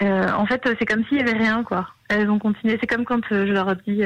En 0.00 0.46
fait, 0.46 0.62
c'est 0.78 0.86
comme 0.86 1.04
s'il 1.06 1.18
y 1.18 1.20
avait 1.20 1.38
rien, 1.38 1.62
quoi. 1.62 1.88
Elles 2.08 2.30
ont 2.30 2.38
continué. 2.38 2.76
C'est 2.80 2.86
comme 2.86 3.04
quand 3.04 3.24
je 3.30 3.52
leur 3.52 3.74
dis 3.76 4.02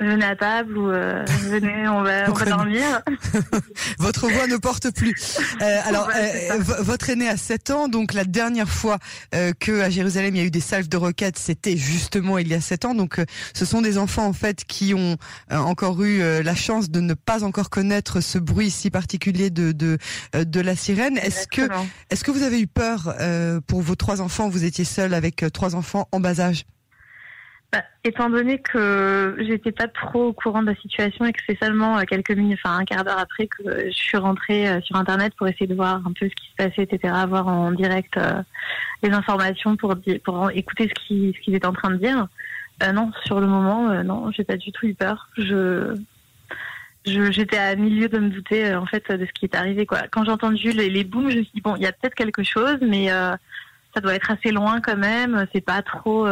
venez 0.00 0.24
à 0.24 0.36
table 0.36 0.76
ou 0.76 0.90
euh, 0.90 1.24
venez, 1.42 1.88
on 1.88 2.02
va, 2.02 2.30
on 2.30 2.32
va 2.32 2.44
dormir. 2.44 3.02
votre 3.98 4.28
voix 4.28 4.46
ne 4.46 4.56
porte 4.56 4.90
plus. 4.92 5.14
Euh, 5.62 5.80
alors, 5.86 6.10
euh, 6.14 6.58
votre 6.80 7.08
aîné 7.08 7.28
a 7.28 7.36
7 7.36 7.70
ans, 7.70 7.88
donc 7.88 8.12
la 8.12 8.24
dernière 8.24 8.68
fois 8.68 8.98
euh, 9.34 9.52
que 9.58 9.80
à 9.80 9.90
Jérusalem 9.90 10.34
il 10.34 10.38
y 10.38 10.42
a 10.42 10.44
eu 10.44 10.50
des 10.50 10.60
salves 10.60 10.88
de 10.88 10.96
roquettes, 10.96 11.38
c'était 11.38 11.76
justement 11.76 12.36
il 12.36 12.48
y 12.48 12.54
a 12.54 12.60
7 12.60 12.84
ans. 12.84 12.94
Donc, 12.94 13.20
ce 13.54 13.64
sont 13.64 13.80
des 13.80 13.96
enfants 13.96 14.26
en 14.26 14.32
fait 14.32 14.64
qui 14.64 14.92
ont 14.92 15.16
encore 15.50 16.02
eu 16.02 16.20
la 16.42 16.54
chance 16.54 16.90
de 16.90 17.00
ne 17.00 17.14
pas 17.14 17.42
encore 17.42 17.70
connaître 17.70 18.20
ce 18.20 18.38
bruit 18.38 18.70
si 18.70 18.90
particulier 18.90 19.50
de 19.50 19.72
de, 19.72 19.98
de 20.34 20.60
la 20.60 20.76
sirène. 20.76 21.16
Est-ce 21.18 21.46
que 21.46 21.62
est-ce 22.10 22.22
que 22.22 22.30
vous 22.30 22.42
avez 22.42 22.60
eu 22.60 22.66
peur 22.66 23.14
pour 23.66 23.80
vos 23.80 23.94
trois 23.94 24.20
enfants? 24.20 24.48
Vous 24.48 24.64
étiez 24.64 24.84
seul 24.84 25.14
avec 25.14 25.44
trois 25.52 25.74
enfants 25.74 26.08
en 26.12 26.20
bas 26.20 26.40
âge? 26.40 26.66
Bah, 27.72 27.82
étant 28.04 28.30
donné 28.30 28.58
que 28.60 29.36
j'étais 29.40 29.72
pas 29.72 29.88
trop 29.88 30.28
au 30.28 30.32
courant 30.32 30.62
de 30.62 30.68
la 30.70 30.76
situation 30.76 31.24
et 31.24 31.32
que 31.32 31.40
c'est 31.46 31.58
seulement 31.58 31.98
euh, 31.98 32.02
quelques 32.02 32.30
minutes, 32.30 32.60
enfin 32.64 32.78
un 32.78 32.84
quart 32.84 33.02
d'heure 33.02 33.18
après 33.18 33.48
que 33.48 33.86
je 33.86 33.92
suis 33.96 34.16
rentrée 34.16 34.68
euh, 34.68 34.80
sur 34.82 34.94
internet 34.94 35.34
pour 35.36 35.48
essayer 35.48 35.66
de 35.66 35.74
voir 35.74 35.96
un 36.06 36.12
peu 36.12 36.28
ce 36.28 36.34
qui 36.34 36.48
se 36.48 36.54
passait, 36.56 36.82
etc., 36.84 37.12
voir 37.28 37.48
en 37.48 37.72
direct 37.72 38.16
euh, 38.18 38.40
les 39.02 39.10
informations 39.10 39.76
pour 39.76 39.96
pour 40.24 40.50
écouter 40.52 40.88
ce 40.88 41.06
qu'ils 41.06 41.34
ce 41.44 41.50
étaient 41.50 41.66
en 41.66 41.72
train 41.72 41.90
de 41.90 41.96
dire. 41.96 42.28
non, 42.94 43.10
sur 43.24 43.40
le 43.40 43.48
moment, 43.48 44.02
non, 44.04 44.30
j'ai 44.30 44.44
pas 44.44 44.56
du 44.56 44.70
tout 44.70 44.86
eu 44.86 44.94
peur. 44.94 45.28
Je 45.36 45.96
j'étais 47.04 47.58
à 47.58 47.74
milieu 47.76 48.08
de 48.08 48.18
me 48.18 48.30
douter 48.30 48.74
en 48.74 48.86
fait 48.86 49.10
de 49.10 49.26
ce 49.26 49.32
qui 49.32 49.44
est 49.44 49.54
arrivé 49.54 49.86
quoi. 49.86 50.02
Quand 50.10 50.24
j'ai 50.24 50.32
entendu 50.32 50.70
les, 50.72 50.90
les 50.90 51.04
booms, 51.04 51.30
je 51.30 51.38
me 51.38 51.42
suis 51.42 51.52
dit 51.54 51.60
bon, 51.60 51.76
il 51.76 51.82
y 51.82 51.86
a 51.86 51.92
peut-être 51.92 52.14
quelque 52.14 52.42
chose, 52.42 52.78
mais 52.80 53.08
ça 53.08 54.00
doit 54.00 54.14
être 54.14 54.30
assez 54.30 54.52
loin 54.52 54.80
quand 54.80 54.96
même. 54.96 55.46
C'est 55.52 55.64
pas 55.64 55.82
trop 55.82 56.26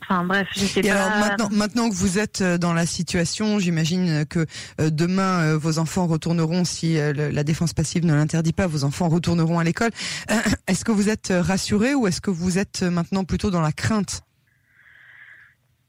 Enfin 0.00 0.24
bref, 0.24 0.48
je 0.54 0.60
sais 0.60 0.82
pas. 0.82 0.90
Alors 0.90 1.18
maintenant, 1.18 1.48
maintenant 1.50 1.90
que 1.90 1.94
vous 1.94 2.18
êtes 2.18 2.40
euh, 2.40 2.56
dans 2.56 2.72
la 2.72 2.86
situation, 2.86 3.58
j'imagine 3.58 4.24
que 4.24 4.46
euh, 4.80 4.90
demain 4.90 5.42
euh, 5.42 5.58
vos 5.58 5.78
enfants 5.78 6.06
retourneront, 6.06 6.64
si 6.64 6.96
la 6.96 7.44
défense 7.44 7.74
passive 7.74 8.04
ne 8.06 8.14
l'interdit 8.14 8.52
pas, 8.52 8.66
vos 8.66 8.84
enfants 8.84 9.08
retourneront 9.08 9.58
à 9.58 9.64
l'école. 9.64 9.90
Est-ce 10.66 10.84
que 10.84 10.92
vous 10.92 11.10
êtes 11.10 11.32
rassuré 11.34 11.94
ou 11.94 12.06
est-ce 12.06 12.20
que 12.20 12.30
vous 12.30 12.58
êtes 12.58 12.82
maintenant 12.82 13.24
plutôt 13.24 13.50
dans 13.50 13.60
la 13.60 13.72
crainte? 13.72 14.22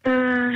Euh, 0.08 0.52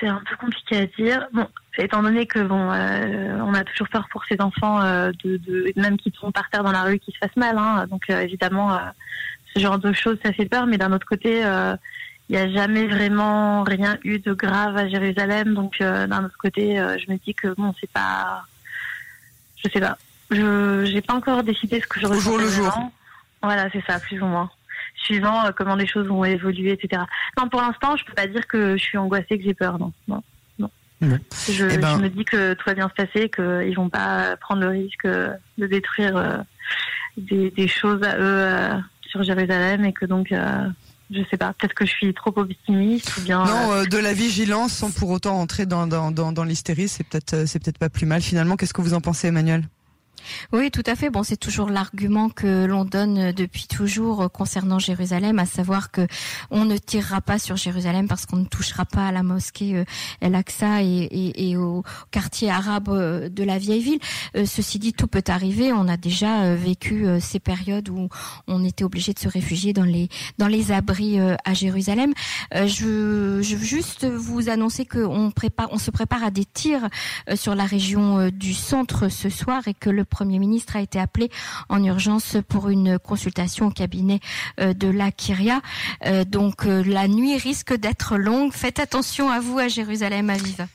C'est 0.00 0.08
un 0.08 0.22
peu 0.28 0.36
compliqué 0.36 0.78
à 0.78 0.86
dire. 0.86 1.28
Bon, 1.32 1.46
étant 1.78 2.02
donné 2.02 2.26
que 2.26 2.40
bon, 2.40 2.60
on 2.60 3.54
a 3.54 3.64
toujours 3.64 3.88
peur 3.88 4.08
pour 4.10 4.24
ces 4.24 4.40
enfants, 4.40 4.80
de, 4.82 5.36
de, 5.36 5.72
même 5.76 5.96
qui 5.96 6.12
sont 6.18 6.32
par 6.32 6.50
terre 6.50 6.64
dans 6.64 6.72
la 6.72 6.82
rue, 6.82 6.98
qui 6.98 7.12
se 7.12 7.18
fassent 7.18 7.36
mal. 7.36 7.56
Hein, 7.56 7.86
donc 7.88 8.10
évidemment, 8.10 8.78
ce 9.54 9.60
genre 9.60 9.78
de 9.78 9.92
choses, 9.92 10.18
ça 10.24 10.32
fait 10.32 10.46
peur. 10.46 10.66
Mais 10.66 10.78
d'un 10.78 10.92
autre 10.92 11.06
côté 11.06 11.44
il 12.32 12.38
n'y 12.38 12.44
a 12.44 12.50
jamais 12.50 12.86
vraiment 12.86 13.62
rien 13.62 13.98
eu 14.04 14.18
de 14.18 14.32
grave 14.32 14.74
à 14.78 14.88
Jérusalem. 14.88 15.52
Donc 15.52 15.82
euh, 15.82 16.06
d'un 16.06 16.24
autre 16.24 16.38
côté, 16.38 16.80
euh, 16.80 16.96
je 16.96 17.12
me 17.12 17.18
dis 17.18 17.34
que 17.34 17.48
bon, 17.48 17.74
c'est 17.78 17.90
pas, 17.90 18.44
je 19.62 19.68
sais 19.68 19.80
pas, 19.80 19.98
je 20.30 20.86
j'ai 20.86 21.02
pas 21.02 21.12
encore 21.12 21.42
décidé 21.42 21.78
ce 21.82 21.86
que 21.86 22.00
je 22.00 22.06
ressens. 22.06 22.38
le 22.38 22.48
jour. 22.48 22.74
Voilà, 23.42 23.68
c'est 23.70 23.84
ça, 23.86 24.00
plus 24.00 24.22
ou 24.22 24.24
moins. 24.24 24.50
Suivant 24.96 25.44
euh, 25.44 25.50
comment 25.54 25.74
les 25.74 25.86
choses 25.86 26.06
vont 26.06 26.24
évoluer, 26.24 26.72
etc. 26.72 27.02
Non, 27.36 27.50
pour 27.50 27.60
l'instant, 27.60 27.96
je 27.96 28.04
peux 28.06 28.14
pas 28.14 28.26
dire 28.26 28.46
que 28.46 28.78
je 28.78 28.82
suis 28.82 28.96
angoissée, 28.96 29.36
que 29.36 29.44
j'ai 29.44 29.52
peur, 29.52 29.78
non, 29.78 29.92
non, 30.08 30.22
non. 30.58 30.70
Je, 31.02 31.66
eh 31.70 31.76
ben 31.76 31.98
je, 31.98 32.02
me 32.02 32.08
dis 32.08 32.24
que 32.24 32.54
tout 32.54 32.64
va 32.64 32.72
bien 32.72 32.88
se 32.88 32.94
passer, 32.94 33.28
qu'ils 33.28 33.76
vont 33.76 33.90
pas 33.90 34.38
prendre 34.38 34.62
le 34.62 34.68
risque 34.68 35.06
de 35.06 35.66
détruire 35.66 36.44
des, 37.18 37.50
des, 37.50 37.68
choses 37.68 38.02
à 38.04 38.16
eux 38.16 38.80
sur 39.02 39.22
Jérusalem 39.22 39.84
et 39.84 39.92
que 39.92 40.06
donc 40.06 40.32
je 41.12 41.22
sais 41.30 41.36
pas, 41.36 41.52
peut-être 41.52 41.74
que 41.74 41.84
je 41.84 41.90
suis 41.90 42.14
trop 42.14 42.32
optimiste 42.36 43.16
ou 43.18 43.20
bien. 43.22 43.44
Non, 43.44 43.72
euh, 43.72 43.84
de 43.84 43.98
la 43.98 44.12
vigilance 44.12 44.72
sans 44.72 44.90
pour 44.90 45.10
autant 45.10 45.38
entrer 45.38 45.66
dans, 45.66 45.86
dans, 45.86 46.10
dans, 46.10 46.32
dans 46.32 46.44
l'hystérie, 46.44 46.88
c'est 46.88 47.04
peut-être 47.04 47.34
euh, 47.34 47.46
c'est 47.46 47.58
peut-être 47.62 47.78
pas 47.78 47.90
plus 47.90 48.06
mal 48.06 48.22
finalement. 48.22 48.56
Qu'est-ce 48.56 48.74
que 48.74 48.82
vous 48.82 48.94
en 48.94 49.00
pensez, 49.00 49.28
Emmanuel? 49.28 49.64
Oui, 50.52 50.70
tout 50.70 50.82
à 50.86 50.94
fait. 50.94 51.10
Bon, 51.10 51.22
c'est 51.22 51.36
toujours 51.36 51.70
l'argument 51.70 52.28
que 52.28 52.64
l'on 52.64 52.84
donne 52.84 53.32
depuis 53.32 53.66
toujours 53.66 54.30
concernant 54.30 54.78
Jérusalem, 54.78 55.38
à 55.38 55.46
savoir 55.46 55.90
que 55.90 56.06
on 56.50 56.64
ne 56.64 56.76
tirera 56.76 57.20
pas 57.20 57.38
sur 57.38 57.56
Jérusalem 57.56 58.08
parce 58.08 58.26
qu'on 58.26 58.36
ne 58.36 58.44
touchera 58.44 58.84
pas 58.84 59.08
à 59.08 59.12
la 59.12 59.22
mosquée 59.22 59.76
euh, 59.76 59.84
El 60.20 60.34
Aqsa 60.34 60.82
et, 60.82 61.56
au 61.56 61.82
quartier 62.10 62.50
arabe 62.50 62.88
euh, 62.88 63.28
de 63.28 63.44
la 63.44 63.58
vieille 63.58 63.82
ville. 63.82 63.98
Euh, 64.36 64.46
ceci 64.46 64.78
dit, 64.78 64.92
tout 64.92 65.06
peut 65.06 65.22
arriver. 65.28 65.72
On 65.72 65.88
a 65.88 65.96
déjà 65.96 66.54
vécu 66.54 67.06
ces 67.20 67.38
périodes 67.38 67.88
où 67.88 68.08
on 68.46 68.64
était 68.64 68.84
obligé 68.84 69.12
de 69.12 69.18
se 69.18 69.28
réfugier 69.28 69.72
dans 69.72 69.84
les 69.84 70.72
abris 70.72 71.18
à 71.20 71.54
Jérusalem. 71.54 72.12
Je, 72.52 73.54
veux 73.54 73.64
juste 73.64 74.04
vous 74.04 74.48
annoncer 74.48 74.84
qu'on 74.84 75.30
se 75.78 75.90
prépare 75.90 76.24
à 76.24 76.30
des 76.30 76.44
tirs 76.44 76.88
sur 77.34 77.54
la 77.54 77.64
région 77.64 78.28
du 78.30 78.54
centre 78.54 79.08
ce 79.08 79.28
soir 79.28 79.66
et 79.68 79.74
que 79.74 79.90
le 79.90 80.04
Premier 80.12 80.38
ministre 80.38 80.76
a 80.76 80.82
été 80.82 81.00
appelé 81.00 81.30
en 81.70 81.82
urgence 81.82 82.36
pour 82.46 82.68
une 82.68 82.98
consultation 82.98 83.68
au 83.68 83.70
cabinet 83.70 84.20
euh, 84.60 84.74
de 84.74 84.88
la 84.88 85.10
Kyria. 85.10 85.62
Euh, 86.04 86.24
donc 86.24 86.66
euh, 86.66 86.84
la 86.84 87.08
nuit 87.08 87.38
risque 87.38 87.74
d'être 87.74 88.18
longue. 88.18 88.52
Faites 88.52 88.78
attention 88.78 89.30
à 89.30 89.40
vous 89.40 89.58
à 89.58 89.68
Jérusalem, 89.68 90.28
Aviva. 90.28 90.66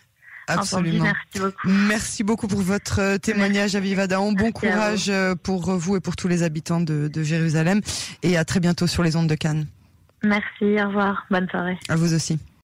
Absolument. 0.48 1.04
Merci 1.04 1.40
beaucoup. 1.40 1.68
Merci 1.68 2.24
beaucoup 2.24 2.48
pour 2.48 2.62
votre 2.62 3.18
témoignage, 3.18 3.76
Aviva 3.76 4.08
Daon. 4.08 4.32
Bon 4.32 4.52
courage 4.52 5.12
pour 5.44 5.76
vous 5.76 5.98
et 5.98 6.00
pour 6.00 6.16
tous 6.16 6.28
les 6.28 6.42
habitants 6.42 6.82
de, 6.82 7.08
de 7.08 7.24
Jérusalem. 7.24 7.82
Et 8.24 8.38
à 8.38 8.46
très 8.46 8.60
bientôt 8.60 8.88
sur 8.88 9.04
les 9.04 9.16
ondes 9.18 9.28
de 9.28 9.36
Cannes. 9.36 9.68
Merci, 10.24 10.82
au 10.82 10.88
revoir. 10.88 11.26
Bonne 11.30 11.48
soirée. 11.50 11.78
À 11.90 11.96
vous 11.96 12.14
aussi. 12.16 12.40